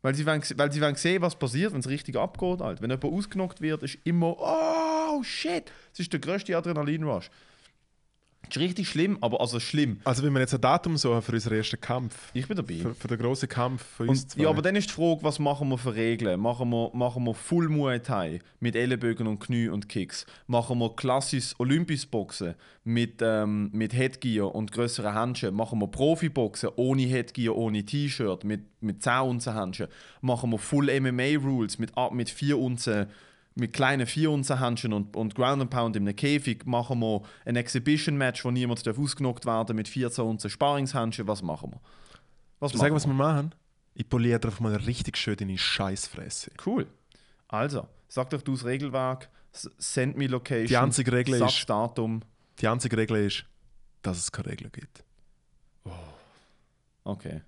[0.00, 2.60] Weil sie, wollen, weil sie wollen sehen, was passiert, wenn es richtig abgeht.
[2.60, 2.82] Alter.
[2.82, 7.30] Wenn jemand ausgenockt wird, ist immer, oh shit, das ist der grösste Adrenalin-Rush.
[8.48, 10.00] Das ist richtig schlimm, aber also schlimm.
[10.04, 12.74] Also wenn wir jetzt ein Datum suchen für unseren ersten Kampf, Ich bin dabei.
[12.74, 14.42] für, für den grossen Kampf von uns zwei.
[14.42, 16.38] ja, aber dann ist die Frage, was machen wir für Regeln?
[16.38, 20.26] Machen wir, machen wir Full Muay Thai mit Ellenbögen und Knie und Kicks?
[20.46, 25.54] Machen wir klassisches Olympisch Boxen mit, ähm, mit Headgear und größeren Handschuhen?
[25.54, 29.88] Machen wir Profiboxen ohne Headgear, ohne T-Shirt, mit, mit 10 Unzen Handschuhen?
[30.20, 33.06] Machen wir Full MMA Rules mit, mit 4 Unzen
[33.54, 36.64] mit kleinen 4 Unzen Handschuhen und, und Ground and Pound in einem Käfig?
[36.66, 41.28] Machen wir ein Exhibition Match, wo niemand darf ausgenockt werden mit 14 Unzen Sparringshandschuhen?
[41.28, 41.80] Was machen wir?
[42.60, 43.12] Was Sag, was wir?
[43.14, 43.54] machen?
[43.94, 46.52] Ich poliere einfach mal richtig schön deine Scheißfresse.
[46.64, 46.86] Cool.
[47.48, 50.66] Also, sag doch du das Regelwerk, send me Location.
[50.68, 52.22] Die einzige Regel sag ist- Datum.
[52.60, 53.44] Die einzige Regel ist,
[54.02, 55.04] dass es keine Regel gibt.
[57.04, 57.42] Okay.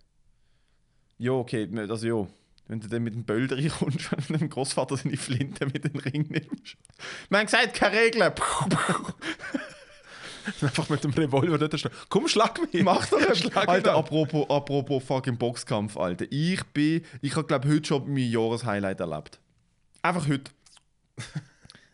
[1.19, 2.27] Ja, okay, also ja.
[2.67, 6.27] Wenn du dann mit dem Böll reinkommst und dem Großvater seine Flinte mit den Ring
[6.29, 6.77] nimmst.
[7.29, 8.33] Man hat gesagt, keine Regeln.
[10.61, 11.93] Einfach mit dem Revolver dort stehen.
[12.09, 12.83] Komm, schlag mich!
[12.83, 16.27] Mach doch einen Schlag Alter, apropos, apropos fucking Boxkampf, Alter.
[16.31, 19.41] Ich bin, ich habe glaube heute schon mein Jahreshighlight erlebt.
[20.03, 20.51] Einfach heute.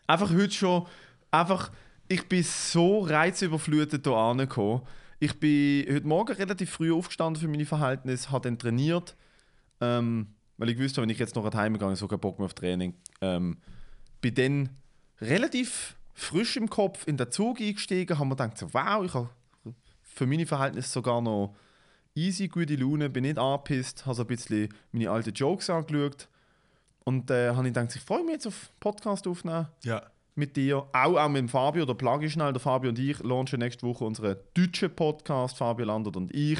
[0.07, 0.85] einfach heute schon,
[1.31, 1.71] einfach,
[2.09, 4.81] ich bin so reizüberflutet hier angekommen.
[5.19, 9.15] Ich bin heute Morgen relativ früh aufgestanden für meine Verhältnisse, habe dann trainiert,
[9.79, 12.53] ähm, weil ich wusste, wenn ich jetzt noch heim gehe, so keinen Bock mehr auf
[12.53, 12.93] Training.
[13.19, 13.57] Ähm,
[14.21, 14.69] bin dann
[15.19, 19.29] relativ frisch im Kopf in den Zug eingestiegen, haben mir gedacht, so, wow, ich habe
[20.03, 21.55] für meine Verhältnisse sogar noch
[22.13, 26.27] easy, gute Laune, bin nicht angepisst, habe so ein bisschen meine alten Jokes angeschaut
[27.05, 30.03] und äh, habe ich gedacht, ich freue mich jetzt auf Podcast aufnehmen Ja.
[30.35, 33.17] mit dir, auch, auch mit dem Fabio, der plug ich schnell, der Fabio und ich
[33.23, 36.59] launchen nächste Woche unseren deutschen Podcast, Fabio Landert und ich.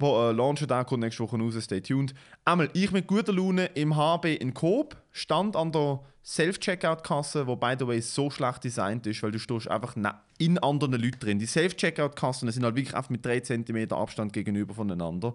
[0.00, 2.14] Äh, launchen den kommt nächste Woche raus, stay tuned.
[2.44, 7.74] Einmal, ich mit guter Laune im HB in Coop, stand an der Self-Checkout-Kasse, wo by
[7.78, 11.38] the way so schlecht designt ist, weil du stehst einfach na- in anderen Leuten drin.
[11.38, 15.34] Die Self-Checkout-Kassen sind halt wirklich einfach mit 3 cm Abstand gegenüber voneinander.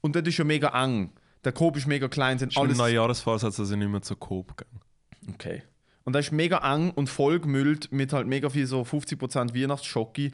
[0.00, 1.10] Und das ist ja mega eng.
[1.44, 4.16] Der Coop ist mega klein, sind Alles alles ein Neujahresvorsatz, dass ich nicht mehr zu
[4.16, 4.66] Coop gehe.
[5.34, 5.62] Okay.
[6.04, 10.30] Und da ist mega eng und vollgemüllt mit halt mega viel so 50% Weihnachtsschocke.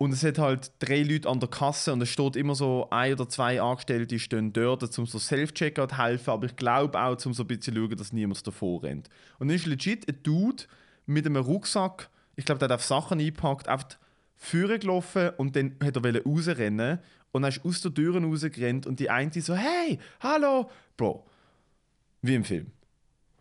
[0.00, 3.12] Und es hat halt drei Leute an der Kasse und es steht immer so ein
[3.12, 7.42] oder zwei Angestellte stehen dort, um so Self-Checkout helfen, aber ich glaube auch, um so
[7.42, 9.10] ein bisschen zu schauen, dass niemand davor rennt.
[9.38, 10.64] Und dann ist legit ein Dude
[11.04, 13.98] mit einem Rucksack, ich glaube, der hat auf Sachen eingepackt, einfach
[14.36, 16.98] führen gelaufen und dann hat er rausrennen
[17.32, 21.26] und dann ist aus der Tür rausgerannt und die eine so, hey, hallo, Bro,
[22.22, 22.72] wie im Film.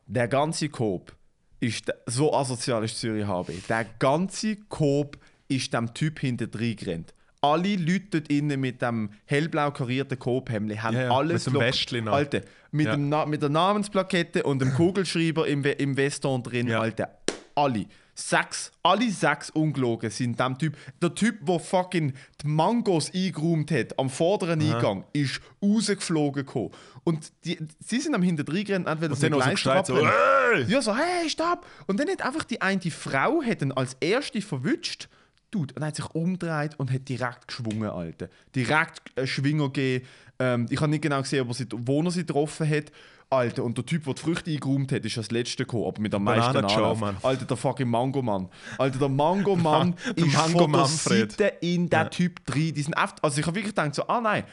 [0.08, 1.16] Der ganze Coop
[1.62, 3.66] ist so asozial ist Zürich HB.
[3.70, 5.18] Der ganze Coop
[5.50, 7.14] ist dem Typ hinter drin gerannt.
[7.42, 11.60] Alle Leute dort innen mit dem hellblau karierten Coop-Hemd haben Ja, ja, alles mit dem
[11.62, 12.14] Westli noch.
[12.14, 12.42] Alter,
[12.72, 12.96] mit, Ja.
[12.96, 16.82] dem Na mit der Namensplakette und dem Kugelschreiber im, We im Weston drin, Ja.
[16.82, 17.18] Alter.
[17.56, 17.86] Alle.
[18.14, 20.76] Sechs, alle sechs ungelogen sind dem Typ.
[21.02, 22.12] Der Typ, der fucking
[22.44, 26.72] die Mangos eingeräumt hat am vorderen Eingang, ist rausgeflogen gekommen.
[27.06, 30.82] Und die, sie sind am hinterdrein gerannt, entweder Und noch so geschreit, so, «Hey!» ja,
[30.82, 31.66] so, hey, stopp!
[31.88, 35.08] Und dann hat einfach die eine Frau hat ihn als erste verwünscht.
[35.52, 38.30] Dude, und hat sich umgedreht und hat direkt geschwungen, Alter.
[38.56, 40.06] Direkt einen Schwinger gegeben.
[40.40, 42.92] Ähm, ich habe nicht genau gesehen, ob er sie, wo er sie getroffen hat.
[43.32, 46.14] Alter, und der Typ, der die Früchte eingeräumt hat, ist als letzter gekommen, aber mit
[46.16, 47.00] am meisten Anlauf.
[47.00, 47.18] Mann.
[47.22, 48.50] Alter, der fucking Mango-Mann.
[48.80, 51.32] Alter, der Mango-Mann Der ist Mango von der Manfred.
[51.34, 52.74] Seite in den Typ drin.
[52.74, 54.46] Die sind oft, also ich habe wirklich gedacht so, ah nein,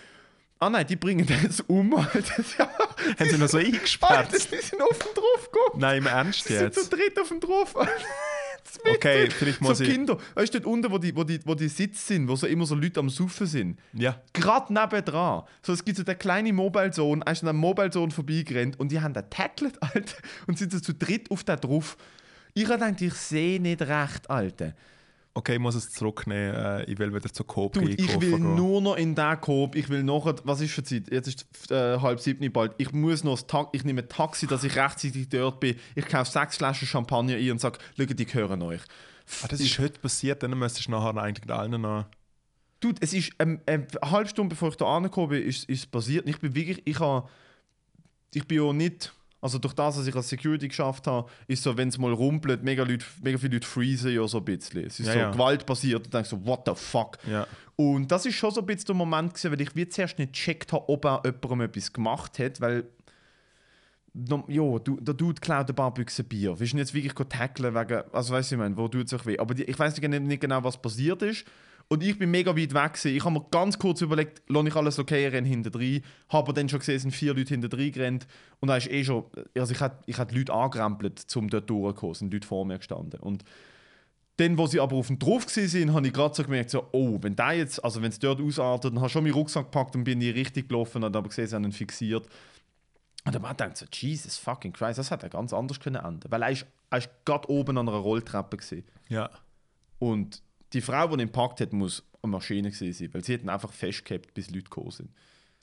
[0.59, 2.21] ah nein, die bringen das um, Alter.
[3.19, 4.33] Haben sie noch so Alter, eingesperrt?
[4.35, 5.81] die sind auf den drauf gekommen.
[5.81, 6.85] Nein, im Ernst Die sind jetzt?
[6.91, 7.75] zu dritt auf dem drauf.
[8.95, 10.19] Okay, vielleicht muss so ich- Kinder.
[10.35, 12.67] Weißt du, dort unten, wo die, wo, die, wo die Sitze sind, wo so immer
[12.67, 13.79] so Leute am Saufen sind.
[13.93, 14.21] Ja.
[14.33, 15.43] Gerade nebendran.
[15.63, 18.79] So, es gibt so den kleinen Mobile Zone, er ist an der Mobile Zone vorbeigerannt
[18.79, 21.97] und die haben den tacklet, Alter, und sind so zu dritt auf den drauf.
[22.55, 24.73] Ich habe gedacht, ich sehe nicht recht, Alter.
[25.37, 26.55] Okay, ich muss es zurücknehmen.
[26.55, 28.55] Äh, ich will wieder zur Coop Dude, ich einkaufen will gehen.
[28.55, 29.77] nur noch in den Coop.
[29.77, 31.13] Ich will nachher, was ist für Zeit?
[31.13, 32.73] Jetzt ist äh, halb sieben bald.
[32.79, 35.77] Ich muss noch das Ta ich nehme ein Taxi, dass ich rechtzeitig dort bin.
[35.95, 38.81] Ich kaufe sechs Flaschen Champagner ein und sage, schaut, die gehören euch.
[39.43, 42.07] Ah, das ist heute passiert, dann müsstest du nachher eigentlich allen noch...
[42.81, 45.85] Dude, es ist ähm, ähm, eine halbe Stunde bevor ich da angekommen bin, ist es
[45.85, 46.27] passiert.
[46.27, 47.29] Ich bin wirklich, ich habe,
[48.33, 51.77] ich bin ja nicht, also durch das, dass ich als Security geschafft habe, ist so,
[51.77, 54.85] wenn es mal rumpelt, mega, Leute, mega viele Leute freezen ja so ein bisschen.
[54.85, 55.31] Es ist Ja, so ja.
[55.31, 57.19] Gewalt passiert und denkst so, what the fuck?
[57.31, 57.47] Ja.
[57.77, 60.33] Und das ist schon so ein bisschen der Moment gewesen, weil ich wie zuerst nicht
[60.33, 62.85] gecheckt habe, ob er jemandem etwas gemacht hat, weil
[64.49, 66.55] ja, du, der Dude klaut ein paar Büchsen Bier.
[66.55, 69.27] Du ihn jetzt wirklich tackeln wegen, also weißt du, ich meine, wo tut es sich
[69.27, 69.39] weh?
[69.39, 71.45] Aber die, ich weiß nicht, nicht genau, was passiert ist.
[71.89, 72.95] Und ich bin mega weit weg.
[72.95, 73.17] Gewesen.
[73.17, 76.03] Ich habe mir ganz kurz überlegt, lasse ich alles okay, renne hinter rein.
[76.29, 78.27] Habe aber dann schon gesehen, es sind vier Leute hinter rein gerannt.
[78.61, 79.25] Und da ist eh schon,
[79.57, 82.13] also ich hatte ich Leute angerempelt, um dort durchzukommen.
[82.13, 83.21] Es sind Leute vor mir gestanden.
[83.21, 83.45] Und
[84.39, 87.19] dann, wo sie aber auf dem drauf waren, habe ich gerade so gemerkt, so, oh,
[87.23, 89.97] wenn der jetzt, also wenn es dort ausartet, dann habe ich schon meinen Rucksack gepackt
[89.97, 92.27] und bin in die Richtung gelaufen, habe aber gesehen, sie haben ihn fixiert.
[93.25, 96.31] Und dann habe ich gedacht, so, Jesus fucking Christ, das hätte ganz anders können enden
[96.31, 98.85] Weil er ist, er ist gerade oben an einer Rolltreppe gewesen.
[99.09, 99.31] Ja.
[99.99, 103.43] Und die Frau, die ihn gepackt hat, muss eine Maschine gewesen sein, weil sie hat
[103.43, 105.11] ihn einfach festgehabt, bis Leute gekommen sind.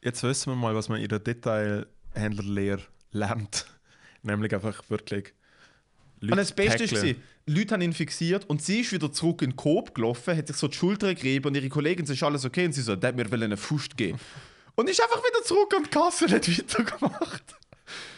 [0.01, 3.65] Jetzt wissen wir mal, was man in der Detailhändlerlehre lernt.
[4.23, 5.33] Nämlich einfach wirklich
[6.21, 9.55] Und das Beste war, Leute haben ihn fixiert und sie ist wieder zurück in den
[9.57, 12.65] Coop gelaufen, hat sich so die Schulter gegeben und ihre Kollegin ist alles okay?
[12.65, 14.19] Und sie so, der hat mir will eine Fust geben.
[14.75, 17.43] Und ist einfach wieder zurück an die Kasse und hat weitergemacht.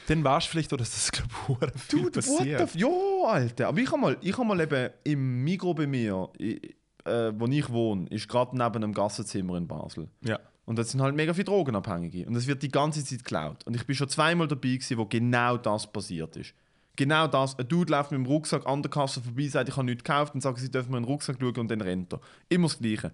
[0.08, 1.30] Dann weißt du vielleicht, dass das, glaube
[1.76, 2.60] ich, viel Dude, passiert.
[2.62, 3.68] what the f Ja, Alter.
[3.70, 6.62] Aber ich habe mal, ich hab mal eben im Migro bei mir, i-
[7.06, 10.08] äh, wo ich wohne, ist gerade neben einem Gassenzimmer in Basel.
[10.22, 10.40] Ja.
[10.66, 12.26] Und das sind halt mega viele Drogenabhängige.
[12.28, 13.64] Und es wird die ganze Zeit geklaut.
[13.66, 16.54] Und ich bin schon zweimal dabei gewesen, wo genau das passiert ist.
[16.96, 17.58] Genau das.
[17.60, 20.34] Ein Dude läuft mit dem Rucksack an der Kasse vorbei, sagt, ich habe nichts gekauft
[20.34, 22.22] und sagt, sie dürfen mir in den Rucksack schauen und dann rennt er.
[22.50, 23.12] Immer das Gleiche.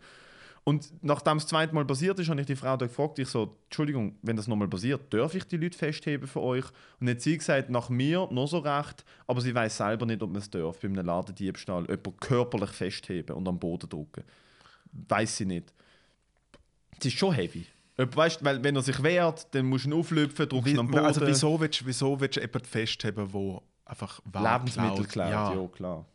[0.63, 3.27] Und nachdem es das zweite Mal passiert ist, habe ich die Frau da gefragt, ich
[3.27, 6.65] so, Entschuldigung, wenn das nochmal passiert, darf ich die Leute festheben für euch?
[6.99, 10.21] Und dann hat sie gesagt, nach mir noch so recht, aber sie weiß selber nicht,
[10.21, 14.23] ob man es darf, bei einem Ladendiebstahl jemanden körperlich festheben und am Boden drücken.
[14.91, 15.73] Weiß sie nicht.
[16.99, 17.65] Es ist schon heavy.
[17.97, 21.05] Weißt, weil wenn er sich wehrt, dann musst du ihn auflüpfen, drückst ihn am Boden.
[21.05, 25.53] also wieso willst, wieso willst du jemanden festheben, der einfach Lebensmittel klaut, ja.
[25.53, 25.67] Ja.
[25.67, 26.05] klar.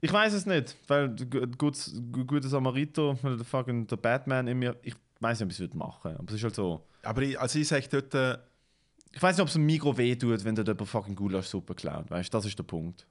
[0.00, 1.14] Ich weiß es nicht, weil
[1.58, 5.50] gutes- gu- guter Samariter, weil der fucking der Batman in mir, ich weiß nicht, ob
[5.50, 6.86] ich es würde machen, aber es ist halt so.
[7.02, 8.38] Aber ich, also ich sage dort, äh,
[9.12, 12.08] Ich weiß nicht, ob es ein Mikro weh tut, wenn der jemand fucking Gulaschsuppe klaut,
[12.10, 13.06] weißt du, das ist der Punkt.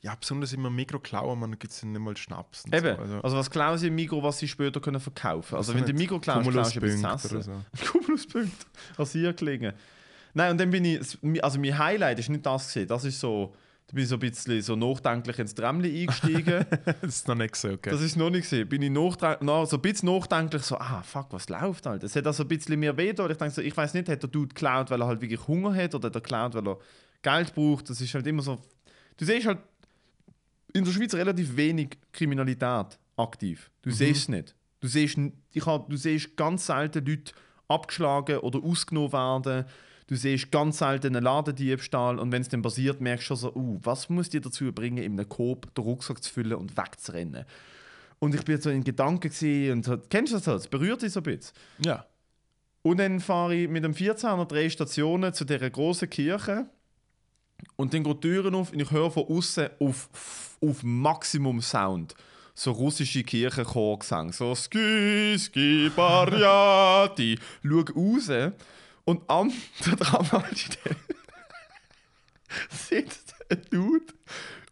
[0.00, 2.64] ja, besonders immer Mikro-Klauen, man gibt es nicht mal Schnaps.
[2.66, 3.02] und Eben, So.
[3.02, 5.94] Also, also was klauen sie im Mikro, was sie später können verkaufen Also wenn die
[5.94, 7.64] Mikro klauen, klaust du etwas zu essen.
[7.74, 7.92] so.
[7.92, 8.66] Kumuluspunkte.
[8.98, 9.72] Rasierklingen.
[10.34, 11.00] Nein, und dann bin ich,
[11.42, 13.54] also mein Highlight ist nicht das gesehen, das ist so,
[13.94, 16.66] bin ich so ein bisschen so nachdenklich ins Tramli eingestiegen.
[17.00, 17.90] Das ist noch nicht so, okay.
[17.90, 18.68] Das ist noch nicht gesehen.
[18.68, 22.02] Bin ich nachdre- na, so ein bisschen nachdenklich so, ah fuck, was läuft halt?
[22.02, 23.28] Es hat also ein bisschen mehr weh da.
[23.28, 25.74] Ich denke so, ich weiß nicht, hat der Dude geklaut, weil er halt wirklich Hunger
[25.74, 26.78] hat oder hat er geklaut, weil er
[27.22, 27.88] Geld braucht.
[27.90, 28.58] Das ist halt immer so.
[29.16, 29.58] Du siehst halt,
[30.72, 33.70] in der Schweiz relativ wenig Kriminalität aktiv.
[33.82, 33.94] Du Mhm.
[33.94, 34.54] siehst es nicht.
[34.80, 35.16] Du siehst,
[35.52, 37.32] ich hab, du siehst ganz selten Leute
[37.68, 39.64] abgeschlagen oder ausgenommen werden.
[40.06, 43.54] Du siehst ganz selten einen Ladendiebstahl und wenn es dann passiert, merkst du schon so,
[43.54, 47.44] uh, was muss dir dazu bringen, in einem Coop den Rucksack zu füllen und wegzurennen?
[48.18, 50.62] Und ich bin so in Gedanken und so, kennst du das?
[50.62, 51.54] Es berührt dich so ein bisschen.
[51.84, 52.06] Ja.
[52.82, 56.66] Und dann fahre ich mit dem 14er drei Stationen zu dieser großen Kirche.
[57.76, 62.14] Und dann geht die Türen auf und ich höre von außen auf, auf Maximum Sound.
[62.54, 64.32] So russische Kirchenchorgesang.
[64.32, 67.38] So Ski, Ski, Bariati.
[67.62, 68.30] Schau raus
[69.04, 69.52] und an
[69.84, 70.96] der Tramhaltestelle
[72.70, 74.12] sitzt ein Dude,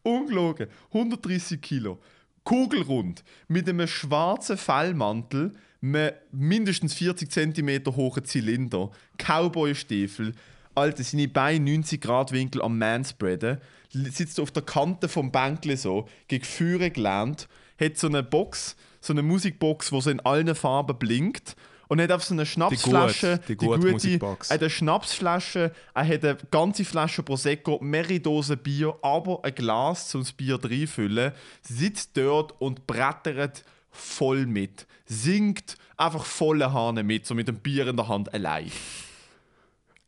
[0.03, 1.99] ungelogen, 130 Kilo,
[2.45, 10.33] kugelrund, mit einem schwarzen Fellmantel, einem mindestens 40 cm hohen Zylinder, Cowboy-Stiefel,
[10.75, 13.59] Alter, seine Beine 90 Grad Winkel am Manspreaden,
[13.91, 19.13] sitzt auf der Kante vom Bänkle so, gegen Führer gelernt, hat so eine Box, so
[19.13, 21.57] eine Musikbox, wo so in allen Farben blinkt
[21.93, 24.51] und hat auf so eine Schnapsflasche, die gute Musikbox.
[24.51, 30.25] eine Schnapsflasche, er hat eine ganze Flasche Prosecco, mehrere Dosen Bier, aber ein Glas zum
[30.39, 37.47] Bier reinfüllen, sitzt dort und brettert voll mit, singt einfach volle Hahn mit, so mit
[37.47, 38.73] dem Bier in der Hand allein.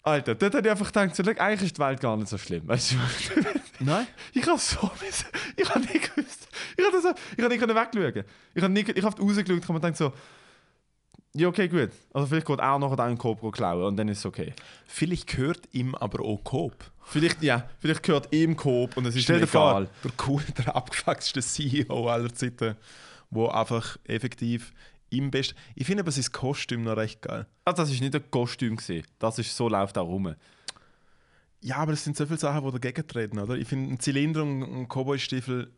[0.02, 2.66] Alter, dort habe ich einfach gedacht, so, eigentlich ist die Welt gar nicht so schlimm.
[2.66, 2.96] Weißt du?
[3.80, 4.06] Nein?
[4.32, 5.26] Ich habe so müssen-
[5.56, 6.48] ich habe nicht gewusst.
[6.78, 6.96] Ich habe
[7.42, 8.24] habe nicht wegschauen.
[8.54, 10.12] Ich habe nicht, ich habe rausgeschaut und habe mir gedacht so,
[11.36, 11.90] ja okay gut.
[12.12, 14.52] Also vielleicht geht auch noch einen Cobra klauen und dann ist es okay.
[14.86, 16.74] Vielleicht gehört ihm aber auch Coop.
[17.04, 19.88] Vielleicht ja, vielleicht gehört ihm Coop und es ist Stell dir vor, egal.
[20.02, 22.76] der cool, der abgefuckste CEO aller Zeiten,
[23.30, 24.72] wo einfach effektiv
[25.10, 25.56] im besten.
[25.74, 27.46] Ich finde aber sein Kostüm noch recht geil.
[27.64, 29.04] Also, das ist nicht ein Kostüm gesehen.
[29.18, 30.34] Das ist so läuft auch rum.
[31.60, 33.54] Ja, aber es sind so viele Sachen, die dagegen treten, oder?
[33.54, 35.70] Ich finde, ein Zylinder und ein Cowboy-Stiefel.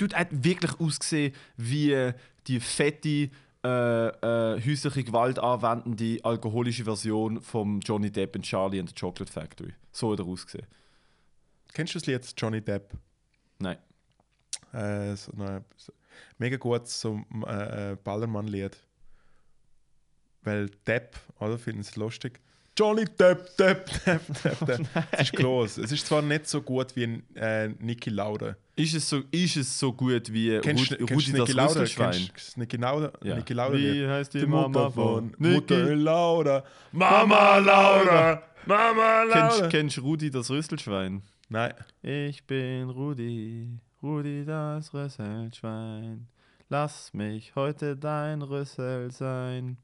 [0.00, 2.12] Er hat wirklich ausgesehen wie
[2.46, 3.30] die fette
[3.64, 9.32] äh, äh, häusliche Gewalt anwendende alkoholische Version von Johnny Depp und Charlie and the Chocolate
[9.32, 9.74] Factory.
[9.90, 10.66] So hat er ausgesehen.
[11.72, 12.92] Kennst du das Lied Johnny Depp?
[13.58, 13.78] Nein.
[14.72, 15.92] Äh, so eine, so,
[16.38, 18.76] mega gut, so äh, äh, Ballermann-Lied.
[20.42, 21.58] Weil Depp, oder?
[21.58, 22.40] Finden es lustig.
[22.76, 24.88] Johnny Depp, Depp, Depp, Depp, Depp.
[25.10, 25.78] es ist groß.
[25.78, 28.56] Es ist zwar nicht so gut wie äh, Niki Lauda.
[28.78, 31.80] Ist es so, ist es so gut wie Kennst, Rudi, kennst Rudi du das Lauda?
[31.80, 32.12] Rüsselschwein?
[32.12, 33.12] Kennst du das Niki Lauda?
[33.24, 33.34] Ja.
[33.34, 35.96] Niki Lauda Wie heißt die, Die Mama Mutter von Mutter?
[35.96, 36.64] Lauda.
[36.92, 38.42] Mama Lauda.
[38.66, 39.68] Mama Kennst, Lauda.
[39.68, 41.22] kennst du Rudi das Rüsselschwein?
[41.48, 41.74] Nein.
[42.02, 43.68] Ich bin Rudi,
[44.00, 46.28] Rudi das Rüsselschwein.
[46.68, 49.76] Lass mich heute dein Rüssel sein.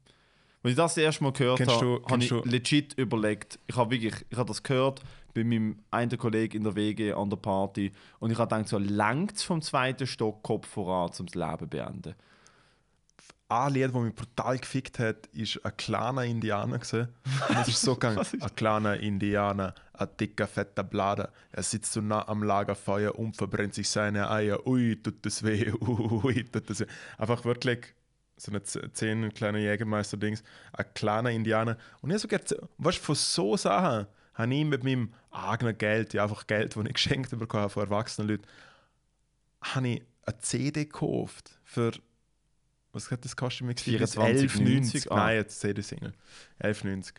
[0.63, 3.59] Als ich das erste Mal gehört habe, habe ich legit überlegt.
[3.67, 5.01] Ich habe wirklich, ich habe das gehört
[5.35, 8.79] bei meinem einen Kollegen in der WG an der Party und ich habe gedacht, so
[8.79, 12.15] längt vom zweiten Stock Kopf voran, um das Leben zu beenden.
[13.47, 16.79] Ein Lied, das mich brutal gefickt hat, ist ein kleiner Indianer.
[16.79, 17.09] Gewesen.
[17.47, 18.25] Und es ist so gegangen.
[18.39, 21.31] ein kleiner Indianer, ein dicker, fetter Blader.
[21.51, 24.65] Er sitzt so nah am Lagerfeuer und verbrennt sich seine Eier.
[24.65, 25.71] Ui, tut das weh.
[25.79, 26.87] Ui, tut das weh.
[27.19, 27.93] Einfach wirklich
[28.35, 30.43] so eine zehn kleine Jägermeister-Dings.
[30.73, 31.77] Ein kleiner Indianer.
[32.01, 32.43] Und ich so gerne,
[32.79, 36.85] weißt du, von so Sachen habe ich mit meinem eigenen Geld, ja, einfach Geld, das
[36.85, 38.45] ich geschenkt bekommen habe von erwachsenen Leuten,
[39.61, 41.91] habe ich eine CD gekauft für
[42.95, 43.75] was hat das kostet mir?
[43.75, 45.11] 24,90?
[45.11, 45.15] Ah.
[45.17, 46.13] Nein, jetzt CD-Single.
[46.61, 47.15] 11,90.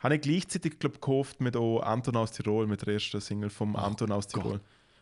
[0.00, 3.76] Habe ich gleichzeitig glaub, gekauft mit auch Anton aus Tirol, mit der ersten Single vom
[3.76, 4.60] Anton aus Tirol.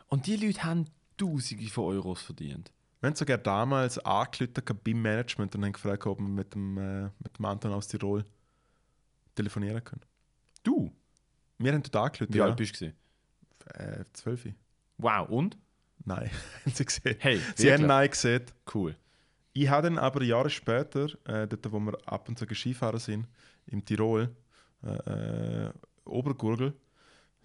[0.08, 0.84] Und die Leute haben
[1.16, 2.70] Tausende von Euros verdient.
[3.00, 7.04] Wir haben sogar damals angerufen beim Management und haben gefragt, ob wir mit dem, äh,
[7.18, 8.24] mit dem Anton aus Tirol
[9.34, 10.02] telefonieren können.
[10.62, 10.92] Du?
[11.60, 12.44] Wir haben dort angerufen, Wie ja.
[12.44, 12.86] alt bist du?
[13.74, 14.48] Äh, 12.
[14.96, 15.58] Wow, und?
[16.04, 16.30] Nein,
[16.64, 17.16] haben sie gesehen.
[17.18, 17.72] Hey, sie wirklich?
[17.72, 18.42] haben Nein gesehen.
[18.74, 18.96] Cool.
[19.52, 23.28] Ich habe dann aber Jahre später, äh, dort wo wir ab und zu Skifahren sind,
[23.66, 24.34] im Tirol,
[24.82, 25.72] äh, äh,
[26.06, 26.72] Obergurgel,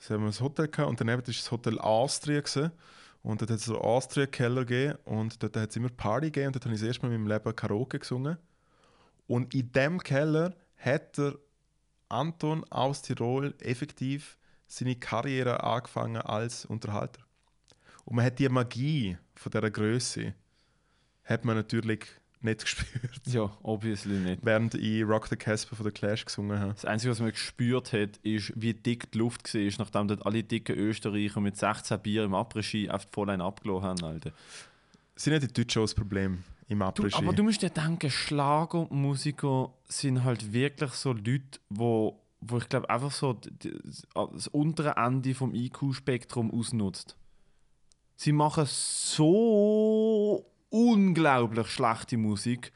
[0.07, 2.39] da haben wir ein Hotel gehabt und daneben war das Hotel Austria.
[2.39, 2.71] Gewesen.
[3.21, 6.55] Und dort hat es einen Austria-Keller gegeben und dort hat es immer Party gegeben und
[6.55, 8.37] dort habe ich das erste Mal in meinem Leben Karaoke gesungen.
[9.27, 11.35] Und in dem Keller hat der
[12.09, 14.37] Anton aus Tirol effektiv
[14.67, 17.21] seine Karriere angefangen als Unterhalter.
[18.05, 20.33] Und man hat die Magie von dieser Größe
[21.23, 22.05] hat man natürlich
[22.41, 24.45] nicht gespürt, Ja, obviously nicht.
[24.45, 26.73] während ich Rock the Casper von der Clash gesungen habe.
[26.73, 30.43] Das Einzige, was man gespürt hat, ist, wie dick die Luft war, nachdem dort alle
[30.43, 34.03] dicken Österreicher mit 16 Bier im Après-Ski auf die Vollline abgelassen haben.
[34.03, 34.31] Alter.
[35.15, 39.71] Sind nicht die Deutschen auch das Problem im Du, aber du musst dir denken, Schlagermusiker
[39.87, 45.53] sind halt wirklich so Leute, wo, wo ich glaube einfach so das untere Ende vom
[45.53, 47.17] IQ-Spektrum ausnutzt.
[48.15, 52.71] Sie machen so unglaublich schlechte Musik,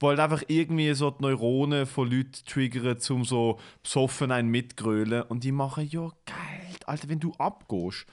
[0.00, 5.22] wo halt einfach irgendwie so die Neuronen von Leuten triggern, zum so besoffen einen mitgrölen.
[5.22, 8.06] Und die machen ja Geld, Alter, wenn du abgehst.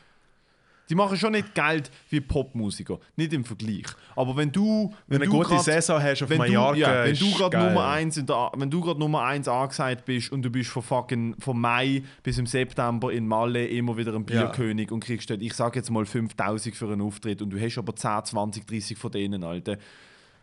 [0.89, 3.85] Die machen schon nicht Geld wie Popmusiker, nicht im Vergleich.
[4.15, 4.93] Aber wenn du.
[5.07, 7.15] Wenn Wenn du eine du gute grad- Saison hast auf wenn Mallorca, du, ja, wenn
[7.15, 7.57] du gerade.
[7.57, 10.83] Nummer 1 in der, wenn du gerade Nummer 1 angesagt bist und du bist von
[10.83, 14.45] fucking vom Mai bis im September in Malle immer wieder ein Ja.
[14.45, 17.77] Bierkönig und kriegst dort, ich sag jetzt mal 5000 für einen Auftritt und du hast
[17.77, 19.77] aber 10, 20, 30 von denen, Alter.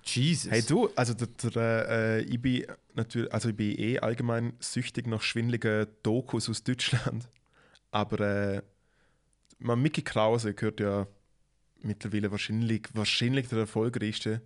[0.05, 0.51] Jesus.
[0.51, 5.07] Hey du, also der, der, äh, ich, bin natürlich, also ich bin eh allgemein süchtig
[5.07, 7.29] nach schwindeligen Dokus aus Deutschland.
[7.93, 8.63] Aber äh,
[9.63, 11.07] man, Mickey Krause gehört ja
[11.83, 14.41] mittlerweile wahrscheinlich, wahrscheinlich der erfolgreichste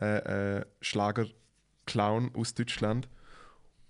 [0.00, 3.08] äh, äh, Schlager-Clown aus Deutschland.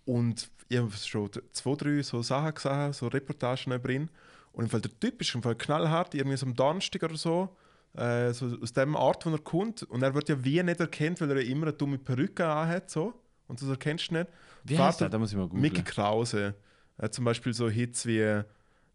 [0.05, 4.11] Und ich habe schon zwei, drei so Sachen gesehen, so Reportagen über ihn.
[4.53, 7.57] Und im Fall der Typ ist im Fall knallhart, irgendwie so am Donnerstag oder so,
[7.95, 9.83] äh, so aus dem Art, wo er kommt.
[9.85, 12.91] Und er wird ja wie nicht erkannt, weil er immer eine dumme Perücke anhat.
[12.91, 13.15] So.
[13.49, 14.27] Und das erkennst du nicht.
[14.65, 15.09] Wie Vater- heißt der?
[15.09, 15.63] Da muss ich mal googeln.
[15.63, 16.55] Mickey Krause.
[17.01, 18.19] Hat zum Beispiel so Hits wie.
[18.21, 18.45] Äh,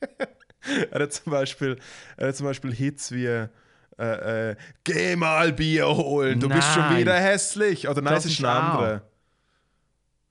[0.90, 1.78] er, hat zum Beispiel,
[2.16, 3.26] er hat zum Beispiel Hits wie.
[3.26, 7.00] Äh, äh, Geh mal Bier holen, du bist schon Nein.
[7.00, 7.88] wieder hässlich.
[7.88, 9.02] Oder nein, Das es ist ein anderer.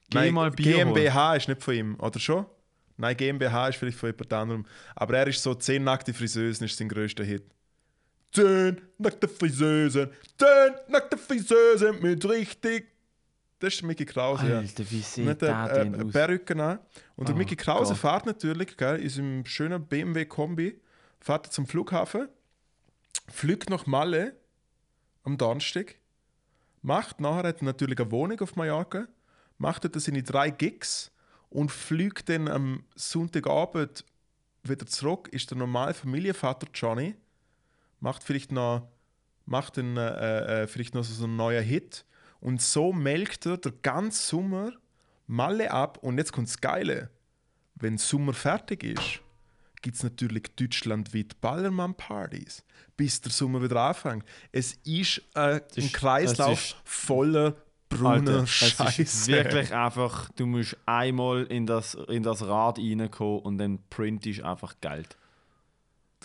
[0.09, 0.93] Geh Nein, mal Bier holen.
[0.93, 2.45] GmbH ist nicht von ihm, oder schon?
[2.95, 4.65] Nein, GmbH ist vielleicht von jemand anderem.
[4.95, 7.43] Aber er ist so 10 nackte Friseusen ist sein größter Hit.
[8.33, 10.09] 10 nackte Friseusen,
[10.39, 10.47] 10
[10.87, 12.87] nackte Friseusen mit richtig.
[13.59, 14.57] Das ist Mickey Krause.
[14.57, 16.11] Alter, wie sieht der äh, denn äh, aus?
[16.11, 16.79] Perücke an.
[17.15, 18.01] Und der Oh Mickey Krause Gott.
[18.01, 20.79] fährt natürlich, gell, ist im schönen BMW Kombi,
[21.19, 22.27] fährt zum Flughafen,
[23.29, 24.35] fliegt nach Malle
[25.23, 25.95] am Donnerstag,
[26.83, 29.07] macht nachher hat natürlich eine Wohnung auf Mallorca,
[29.57, 31.11] macht dort seine drei Gigs
[31.49, 34.05] und fliegt dann am Sonntagabend
[34.61, 37.15] wieder zurück, ist der normale Familienvater Johnny,
[37.99, 38.87] macht vielleicht noch,
[39.45, 42.05] macht dann, äh, äh, vielleicht noch so einen neuen Hit
[42.39, 44.71] und so melkt er den ganzen Sommer
[45.27, 47.09] Malle ab und jetzt kommt das Geile.
[47.75, 49.19] Wenn Sommer fertig ist,
[49.81, 52.63] gibt es natürlich deutschlandweit Ballermann-Partys,
[52.95, 54.23] bis der Sommer wieder anfängt.
[54.51, 57.55] Es ist äh, ein ist- Kreislauf es ist- voller
[57.89, 59.27] brauner Alter, es ist Scheiße.
[59.31, 64.75] wirklich einfach, du musst einmal in das, in das Rad reinkommen und dann printest einfach
[64.81, 65.15] Geld.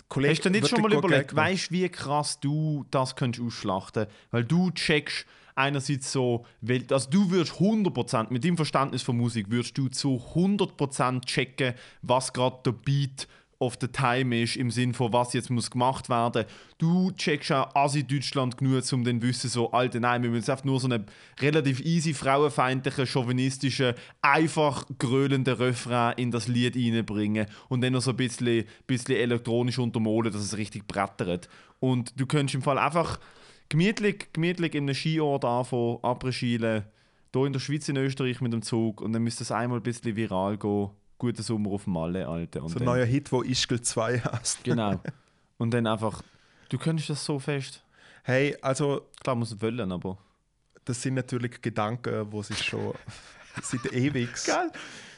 [0.09, 3.43] Kollege, Hast du dir nicht schon mal überlegt, weißt du, wie krass du das könntest
[3.45, 4.07] ausschlachten?
[4.31, 9.49] Weil du checkst einerseits so, weil, also du würdest 100%, mit dem Verständnis von Musik,
[9.49, 13.27] würdest du zu 100% checken, was gerade der Beat
[13.63, 16.45] of the time ist, im Sinn von was jetzt muss gemacht werden.
[16.77, 20.51] Du checkst auch Asi Deutschland genug, um dann zu wissen, so, Alter, nein, wir müssen
[20.51, 21.05] einfach nur so einen
[21.39, 28.11] relativ easy, frauenfeindlichen, chauvinistischen, einfach grölenden Refrain in das Lied reinbringen und dann noch so
[28.11, 31.47] ein bisschen, bisschen elektronisch untermolen, dass es richtig brettert.
[31.79, 33.19] Und du könntest im Fall einfach
[33.69, 36.83] gemütlich, gemütlich in einem Skiort anfangen, abreschielen,
[37.33, 39.83] hier in der Schweiz, in Österreich mit dem Zug und dann müsste es einmal ein
[39.83, 40.89] bisschen viral gehen.
[41.17, 42.63] Guter Sommer auf Malle, Alter.
[42.63, 44.63] Und So ein neuer Hit, wo Ischgl 2 heißt.
[44.63, 44.99] Genau.
[45.57, 46.21] Und dann einfach,
[46.67, 47.81] du könntest das so fest.
[48.23, 50.17] Hey, also Klar, muss wollen, aber.
[50.83, 52.93] das sind natürlich Gedanken, wo sich schon
[53.61, 54.29] seit ewig,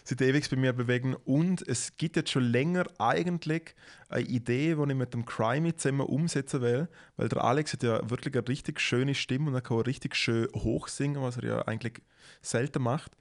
[0.05, 1.15] seit ewig bei mir bewegen.
[1.15, 3.75] Und es gibt jetzt schon länger eigentlich
[4.07, 6.87] eine Idee, die ich mit dem Crimey zusammen umsetzen will,
[7.17, 10.15] weil der Alex hat ja wirklich eine richtig schöne Stimme und er kann auch richtig
[10.15, 12.01] schön hoch singen, was er ja eigentlich
[12.41, 13.11] selten macht.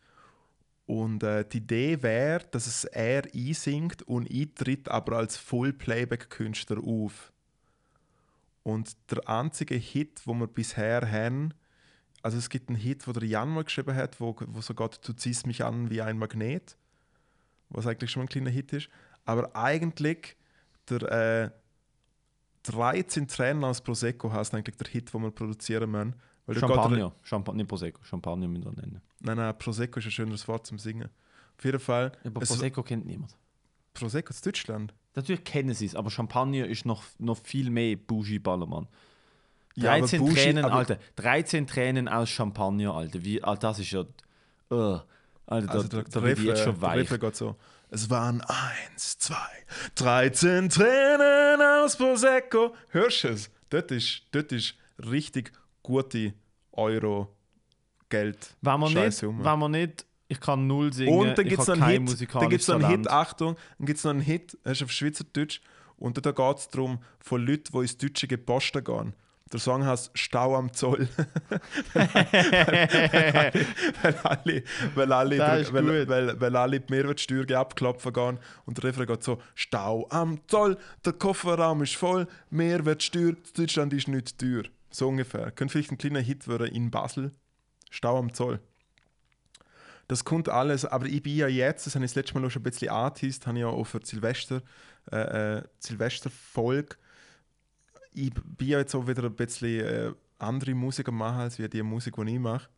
[0.86, 6.78] Und äh, die Idee wäre, dass es er einsingt und ich tritt aber als Full-Playback-Künstler
[6.84, 7.32] auf.
[8.62, 11.54] Und der einzige Hit, wo wir bisher haben,
[12.24, 14.98] also es gibt einen Hit, wo der Jan mal geschrieben hat, wo, wo so geht,
[15.06, 16.74] du ziehst mich an wie ein Magnet,
[17.68, 18.88] was eigentlich schon ein kleiner Hit ist.
[19.26, 20.34] Aber eigentlich
[20.88, 21.50] der, äh,
[22.66, 26.14] der Reiz in Tränen aus Prosecco heißt eigentlich der Hit, den wir produzieren müssen.
[26.46, 29.02] Weil Champagner, geht, Champagner, Prosecco, Champagner müssen wir nennen.
[29.20, 31.10] Nein, nein, Prosecco ist ein schöneres Wort zum Singen.
[31.58, 32.10] Auf jeden Fall.
[32.22, 33.36] Ja, aber Prosecco es, kennt niemand.
[33.92, 34.94] Prosecco aus Deutschland?
[35.14, 38.88] Natürlich kennen sie es, aber Champagner ist noch, noch viel mehr Bougie-Ballermann.
[39.76, 40.98] 13 ja, Bushi, Tränen, Alter.
[41.16, 43.24] 13 Tränen aus Champagner, Alter.
[43.24, 44.04] Wie, Alter, das ist ja.
[44.70, 45.00] Uh,
[45.46, 47.08] Alter, also da, der, da Riffle, jetzt äh, schon weich.
[47.08, 47.56] geht so.
[47.90, 49.36] Es waren eins, zwei,
[49.96, 52.74] 13 Tränen aus Prosecco.
[52.88, 53.50] Hörst du es?
[53.70, 55.52] Das ist, das ist richtig
[55.82, 56.34] gute
[56.72, 57.36] Euro
[58.08, 58.56] Geld.
[58.62, 61.80] Wenn man, nicht, wenn man nicht, ich kann null singen, und dann gibt's ich habe
[61.80, 64.58] kein Hit, Dann gibt es noch einen Hit, Achtung, dann gibt es noch einen Hit,
[64.62, 65.60] das ist auf Schweizerdeutsch.
[65.96, 69.14] Und da geht es darum, von Leuten, die ins Deutsche gepostet gehen.
[69.52, 71.06] Der Song heißt Stau am Zoll.
[74.94, 81.12] weil alle, die Mehrwertsteuer abklopfen gehen und der Refrain geht so: Stau am Zoll, der
[81.12, 84.64] Kofferraum ist voll, Mehrwertsteuer, Deutschland ist nicht teuer.
[84.90, 85.50] So ungefähr.
[85.50, 87.32] Könnte vielleicht ein kleiner Hit werden in Basel.
[87.90, 88.60] Stau am Zoll.
[90.08, 92.50] Das kommt alles, aber ich bin ja jetzt, das habe ich das letzte Mal auch
[92.50, 94.62] schon ein bisschen angeteased, habe ich ja auch für Silvester,
[95.10, 96.96] äh, äh, Silvesterfolge.
[98.14, 101.82] Ich bin jetzt auch wieder ein bisschen äh, andere Musik am machen, als wie die
[101.82, 102.68] Musik, die ich mache.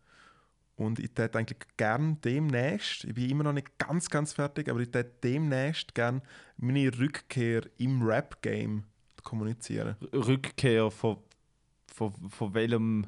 [0.76, 4.80] Und ich hätte eigentlich gern demnächst, ich bin immer noch nicht ganz, ganz fertig, aber
[4.80, 6.20] ich hätte demnächst gern
[6.58, 8.84] meine Rückkehr im Rap-Game
[9.22, 9.96] kommunizieren.
[10.12, 11.18] Rückkehr von,
[11.86, 13.06] von, von welchem.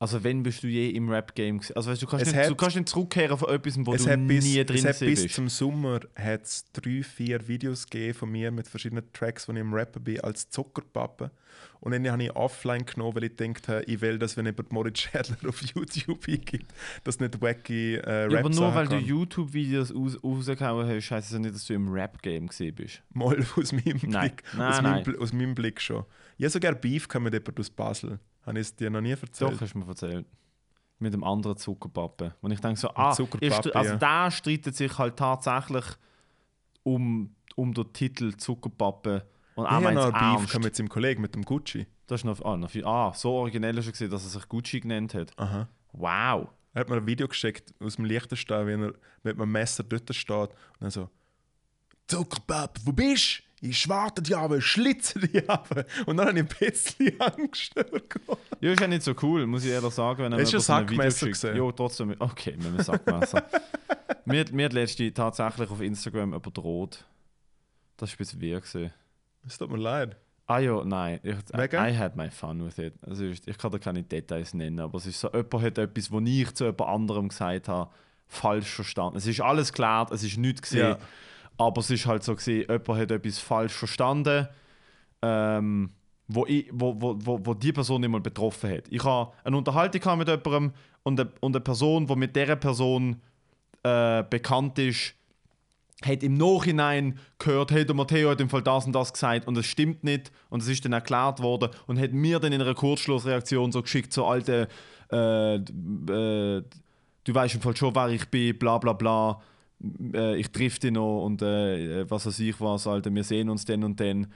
[0.00, 1.58] Also, wenn bist du je im Rap-Game?
[1.58, 1.74] gewesen?
[1.76, 4.04] Also, weißt, du, kannst Es nicht, du hat- kannst nicht zurückkehren von etwas, wo es
[4.04, 5.34] du hat bis, nie es drin hat bis bist.
[5.34, 9.74] zum Sommer hat's drei, vier Videos gegeben von mir mit verschiedenen Tracks, wo ich im
[9.74, 11.32] Rapper bin, als Zuckerpappe.
[11.80, 14.72] Und dann habe ich offline genommen, weil ich gedacht habe, ich will, dass wenn jemand
[14.72, 16.72] Moritz Schädler auf YouTube eingibt,
[17.04, 19.04] dass nicht wacky äh, Rap Ja, aber nur weil du kann.
[19.04, 23.02] YouTube-Videos raus, rausgehauen hast, heisst es ja nicht, dass du im Rap-Game gesehen bist.
[23.14, 24.30] Mal aus meinem Nein.
[24.30, 24.42] Blick.
[24.56, 25.02] Nein, aus, nein.
[25.06, 26.04] Meinem, aus meinem Blick schon.
[26.36, 28.18] Ich habe sogar Beef gehabt mit jemandem aus Basel.
[28.48, 29.52] Habe ich es dir noch nie erzählt?
[29.52, 30.26] Doch, hast du mir erzählt.
[30.98, 32.34] Mit dem anderen Zuckerpappe.
[32.40, 33.96] Und ich denke so, ah, str- also ja.
[33.96, 35.84] der streitet sich halt tatsächlich
[36.82, 39.26] um, um den Titel Zuckerpappe.
[39.54, 41.86] Und Ich auch habe meint noch ein Beef mit seinem Kollegen, mit dem Gucci.
[42.06, 44.48] Das ist noch, ah, noch viel, ah, so originell hast du gesehen, dass er sich
[44.48, 45.38] Gucci genannt hat.
[45.38, 45.68] Aha.
[45.92, 46.48] Wow.
[46.74, 48.92] Er hat mir ein Video geschickt aus dem Liechtenstein, wie er
[49.22, 51.08] mit einem Messer dort steht und dann so
[52.06, 53.47] Zuckerpappe, wo bist du?
[53.60, 55.84] Ich warte dich aber, ich schlitze dich aber.
[56.06, 57.72] Und dann habe ich ein bisschen Angst.
[58.60, 60.30] Ja, ist ja nicht so cool, muss ich ehrlich sagen.
[60.30, 61.56] Wenn so ein Sackmesser gesehen?
[61.56, 62.14] Ja, trotzdem.
[62.18, 63.44] Okay, mit einem Sackmesser.
[64.24, 67.04] mir, mir hat letztens tatsächlich auf Instagram jemand droht.
[67.96, 68.92] Das war ein bisschen gewesen.
[69.46, 70.16] Es tut mir leid.
[70.46, 71.20] Ah ja, nein.
[71.22, 71.76] Ich, Wegen?
[71.76, 72.94] I had my fun with it.
[73.02, 76.10] Also ich, ich kann da keine Details nennen, aber es ist so, jemand hat etwas,
[76.10, 77.90] was ich zu jemand anderem gesagt habe,
[78.26, 79.18] falsch verstanden.
[79.18, 80.98] Es ist alles geklärt, es ist nichts gesehen, Ja.
[81.58, 84.48] Aber es ist halt so gesehen, jemand hat etwas falsch verstanden,
[85.22, 85.90] ähm,
[86.28, 88.84] wo, ich, wo, wo, wo, wo die Person nicht mal betroffen hat.
[88.90, 93.20] Ich habe eine Unterhaltung mit jemandem und eine, und eine Person, die mit dieser Person
[93.82, 95.14] äh, bekannt ist,
[96.04, 99.58] hat im Nachhinein gehört, hey, der Matteo hat im Fall das und das gesagt und
[99.58, 102.74] es stimmt nicht und es ist dann erklärt worden und hat mir dann in einer
[102.74, 104.68] Kurzschlussreaktion so geschickt, so alte,
[105.10, 105.58] äh, äh,
[107.24, 109.40] du weißt im Fall schon, wer ich bin, bla bla bla,
[110.14, 113.64] äh, ich triff dich noch und äh, was weiß ich was, Alter, wir sehen uns
[113.64, 114.26] dann und dann.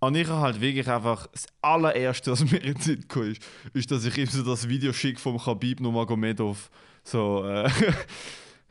[0.00, 3.90] Und ich habe halt wirklich einfach, das allererste, was mir in Sinn gekommen ist, ist,
[3.90, 6.70] dass ich ihm so das Video schicke vom Khabib Nurmagomedov,
[7.02, 7.70] so, äh,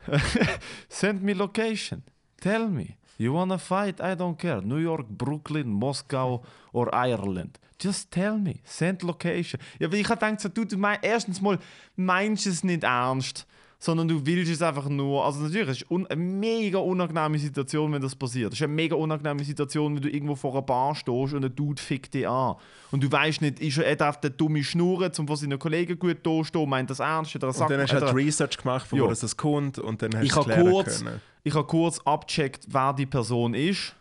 [0.88, 2.02] Send me location.
[2.40, 2.96] Tell me.
[3.16, 4.00] You wanna fight?
[4.00, 4.60] I don't care.
[4.60, 6.42] New York, Brooklyn, Moskau
[6.72, 7.58] or Ireland.
[7.78, 8.60] Just tell me.
[8.64, 9.60] Send location.
[9.78, 11.58] Ja, weil ich habe gedacht, so, du, du mein, erstens mal
[11.96, 13.46] meinst es nicht ernst,
[13.84, 15.22] sondern du willst es einfach nur.
[15.26, 18.54] Also natürlich, es ist un eine mega unangenehme Situation, wenn das passiert.
[18.54, 21.54] Es ist eine mega unangenehme Situation, wenn du irgendwo vor einer Bar stehst und ein
[21.54, 22.54] Dude fickt dich an.
[22.92, 25.98] Und du weißt nicht, ist er, er darf der dumme Schnurren, um von seinen Kollegen
[25.98, 28.56] gut dastehen, meint das ernst, hat er einen Und dann hast hat du halt Research
[28.56, 29.04] gemacht, von Ja.
[29.04, 31.20] wo das, das kommt und dann hast ich du es kurz, können.
[31.42, 33.94] ich habe kurz abgecheckt, wer die Person ist.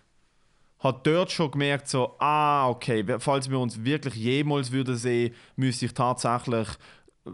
[0.79, 5.87] Habe dort schon gemerkt, so, ah, okay, falls wir uns wirklich jemals würden sehen, müsste
[5.87, 6.67] ich tatsächlich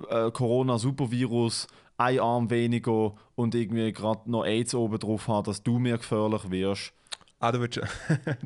[0.09, 1.67] äh, Corona-Supervirus,
[1.99, 6.49] ein Arm weniger und irgendwie gerade noch AIDS oben drauf haben, dass du mir gefährlich
[6.49, 6.93] wirst.
[7.39, 7.83] Ah, du willst, du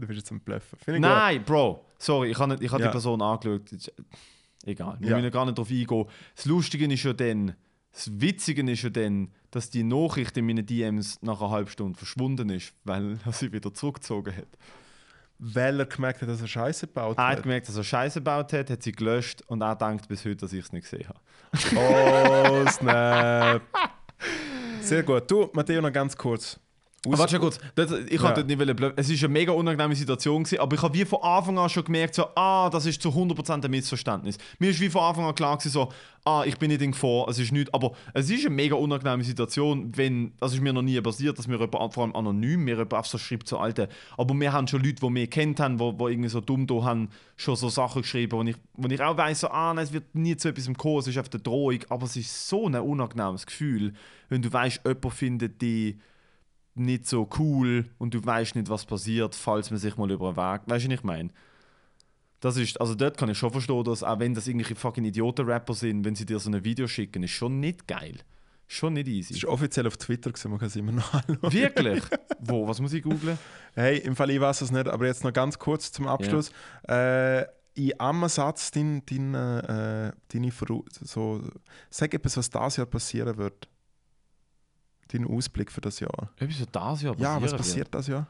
[0.07, 0.77] willst jetzt am Bluffen.
[0.99, 2.89] Nein, Bro, sorry, ich habe ich habe Ja.
[2.89, 3.61] die Person angeschaut.
[4.65, 5.17] Egal, wir Ja.
[5.17, 6.05] müssen gar nicht drauf eingehen.
[6.35, 7.55] Das Lustige ist ja dann,
[7.91, 11.97] das Witzige ist ja dann, dass die Nachricht in meinen DMs nach einer halben Stunde
[11.97, 14.47] verschwunden ist, weil er sie wieder zurückgezogen hat.
[15.45, 17.43] Weil er gemerkt hat, dass er Scheiße gebaut Er hat hat.
[17.43, 20.53] gemerkt, dass er Scheiße gebaut hat, hat sie gelöscht und er denkt bis heute, dass
[20.53, 21.19] ich es nicht gesehen habe.
[21.75, 23.61] Oh, snap.
[24.81, 25.29] Sehr gut.
[25.29, 26.57] Du, Matteo, noch ganz kurz.
[27.05, 28.31] Aber warte schon kurz, das, ich Ja.
[28.31, 28.93] dort nicht wollen blöd.
[28.95, 31.83] Es war eine mega unangenehme Situation, gewesen, aber ich habe wie von Anfang an schon
[31.83, 34.37] gemerkt, so, ah, das ist zu 100% ein Missverständnis.
[34.57, 35.91] Mir ist wie von Anfang an klar gewesen, so,
[36.23, 39.23] ah, ich bin nicht in Gefahr, es ist nichts, aber es ist eine mega unangenehme
[39.25, 42.75] Situation, wenn, das ist mir noch nie passiert, dass mir jemand, vor allem anonym, mir
[42.75, 45.77] jemand auf so schreibt, so, Alter, aber wir haben schon Leute, die wir kennt haben,
[45.77, 49.01] die, die irgendwie so dumm da haben, schon so Sachen geschrieben, wo ich, wo ich
[49.01, 51.43] auch weiss, so, ah, nein, es wird nie zu etwas kommen, es ist einfach eine
[51.43, 53.93] Drohung, aber es ist so ein unangenehmes Gefühl,
[54.29, 55.97] wenn du weißt, jemand findet die
[56.75, 60.37] nicht so cool und du weißt nicht, was passiert, falls man sich mal über den
[60.37, 60.61] Weg.
[60.65, 61.29] Weißt du, was ich meine?
[62.39, 65.73] Das ist, also dort kann ich schon verstehen, dass auch wenn das irgendwelche fucking Idioten-Rapper
[65.73, 68.17] sind, wenn sie dir so ein Video schicken, ist schon nicht geil.
[68.67, 69.33] Schon nicht Das easy.
[69.35, 71.53] ist offiziell auf Twitter gesehen, man kann es immer noch anschauen.
[71.53, 72.03] Wirklich?
[72.39, 72.67] Wo?
[72.67, 73.37] Was muss ich googlen?
[73.75, 76.51] Hey, im Fall, ich weiß es nicht, aber jetzt noch ganz kurz zum Abschluss.
[76.87, 77.43] Äh,
[77.75, 81.41] in einem Satz dein, dein, äh, deine Voru so,
[81.89, 83.67] sag etwas, was dieses Jahr passieren wird.
[85.13, 86.29] Dein Ausblick für das Jahr.
[86.37, 88.21] Etwas so das Jahr Ja, was passiert das Jahr?
[88.21, 88.27] wird.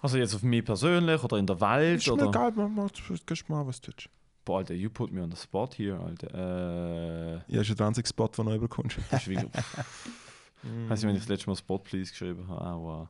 [0.00, 2.26] Also jetzt auf mich persönlich oder in der Welt Ist mir oder...
[2.28, 2.96] egal, man macht
[3.48, 3.90] mal was du.
[4.44, 7.42] Boah, Alter, you put me on the spot here, Alter.
[7.48, 8.96] Äh, Ja, ist der einzige Spot, den du überkommst.
[9.10, 9.44] das ist.
[10.88, 12.64] Weiß nicht, wenn ich das letzte Mal Spot Please geschrieben habe.
[12.64, 13.08] Ah, wow.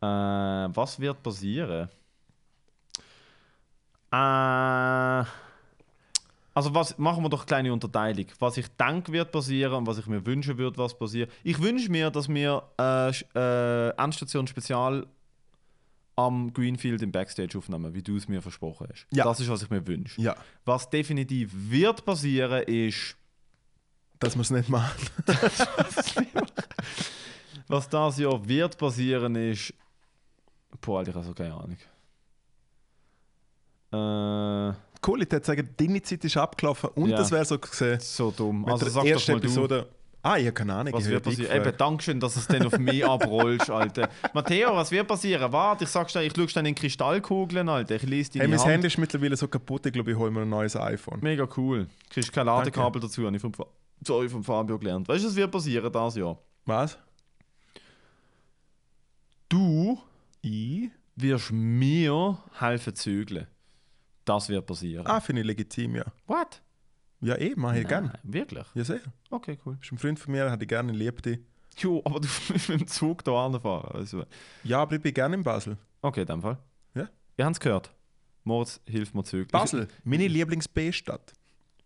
[0.00, 1.88] Äh, was wird passieren?
[4.12, 5.24] Äh,
[6.56, 8.24] also was, machen wir doch eine kleine Unterteilung.
[8.38, 11.30] Was ich denke wird passieren und was ich mir wünschen würde, was passiert.
[11.44, 15.06] Ich wünsche mir, dass wir äh, äh, Endstation Spezial
[16.16, 19.06] am Greenfield im Backstage aufnehmen, wie du es mir versprochen hast.
[19.12, 19.24] Ja.
[19.24, 20.18] Das ist, was ich mir wünsche.
[20.18, 20.34] Ja,
[20.64, 23.18] Was definitiv wird passieren, ist,
[24.18, 24.96] dass wir es nicht machen.
[27.68, 29.74] was das Jahr wird passieren, ist.
[30.80, 31.76] Boah, Alter, ich habe so keine Ahnung.
[33.92, 37.16] Äh, Cool, ich würde sagen, deine Zeit ist abgelaufen und Ja.
[37.16, 37.98] das wäre so gesehen.
[38.00, 38.60] so dumm.
[38.62, 39.88] Mit Also der sag doch ersten mal du, Episode.
[40.22, 40.92] Ah, ich habe keine Ahnung.
[40.92, 41.56] was wird passieren.
[41.56, 41.76] Eben.
[41.76, 44.08] Dankeschön, dass es dann auf mich abrollst, Alter.
[44.34, 45.52] Matteo, was wird passieren?
[45.52, 47.94] Warte, ich sag's dir, ich schaue dann in Kristallkugeln, Alter.
[47.94, 48.68] Ich lese deine Hey, mein Hand.
[48.70, 51.20] Handy ist mittlerweile so kaputt, ich glaube, ich hole mir ein neues iPhone.
[51.20, 51.84] Mega cool.
[51.84, 53.52] Du kriegst kein Ladekabel dazu, habe ich vom,
[54.04, 55.06] sorry, vom Fabio gelernt.
[55.08, 56.36] Weißt du, was wird passieren dieses Jahr?
[56.64, 56.98] Was?
[59.48, 59.98] Du
[60.42, 60.90] Ich?
[61.14, 63.46] wirst mir helfen zügeln.
[64.26, 65.06] Das wird passieren.
[65.06, 66.04] Ah, finde ich legitim, ja.
[66.26, 66.60] What?
[67.22, 68.08] Ja, eh, mache ich gerne.
[68.08, 68.66] Nein, Wirklich?
[68.74, 69.00] Ja, sehr.
[69.30, 69.76] Okay, cool.
[69.76, 71.38] Bist ein Freund von mir, hätte ich gerne, liebe dich.
[71.78, 73.90] Jo, aber du musst mit dem Zug da anfahren.
[73.94, 74.24] Also.
[74.64, 75.78] Ja, aber ich bin gerne in Basel.
[76.02, 76.58] Okay, in dem Fall.
[76.94, 77.08] Ja.
[77.38, 77.90] Ihr habt es gehört.
[78.44, 79.48] Moritz hilft mir zügeln.
[79.48, 81.32] Basel, meine Lieblings-B-Stadt.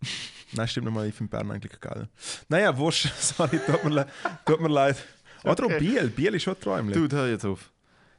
[0.53, 2.09] Nein, stimmt nochmal, ich finde Bern eigentlich geil.
[2.49, 4.07] Naja, wurscht, sorry, tut mir, le
[4.45, 4.97] tut mir leid.
[5.45, 5.79] Oder Okay.
[5.79, 7.09] Biel, Biel ist schon Träumchen.
[7.09, 7.71] Du, hör jetzt auf.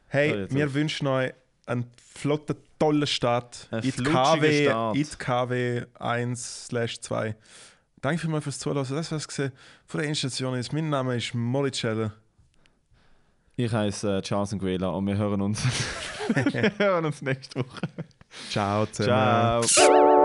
[0.07, 0.73] Hey, jetzt wir auf.
[0.73, 1.33] wünschen euch
[1.65, 3.67] eine flotte, tolle Stadt.
[3.69, 4.95] Eine In KW, Stadt.
[4.95, 7.35] in KW 1/2.
[8.01, 8.85] Danke vielmals fürs Zuhören.
[8.89, 9.51] Das was gesehen
[9.85, 10.73] von der Endstation ist.
[10.73, 12.13] Mein Name ist Moritz Scheller.
[13.55, 15.63] Ich heiße äh, Charles Nguela und wir hören uns,
[16.33, 17.81] wir hören uns nächste Woche.
[18.49, 19.67] Ciao zusammen.
[19.67, 20.20] Ciao.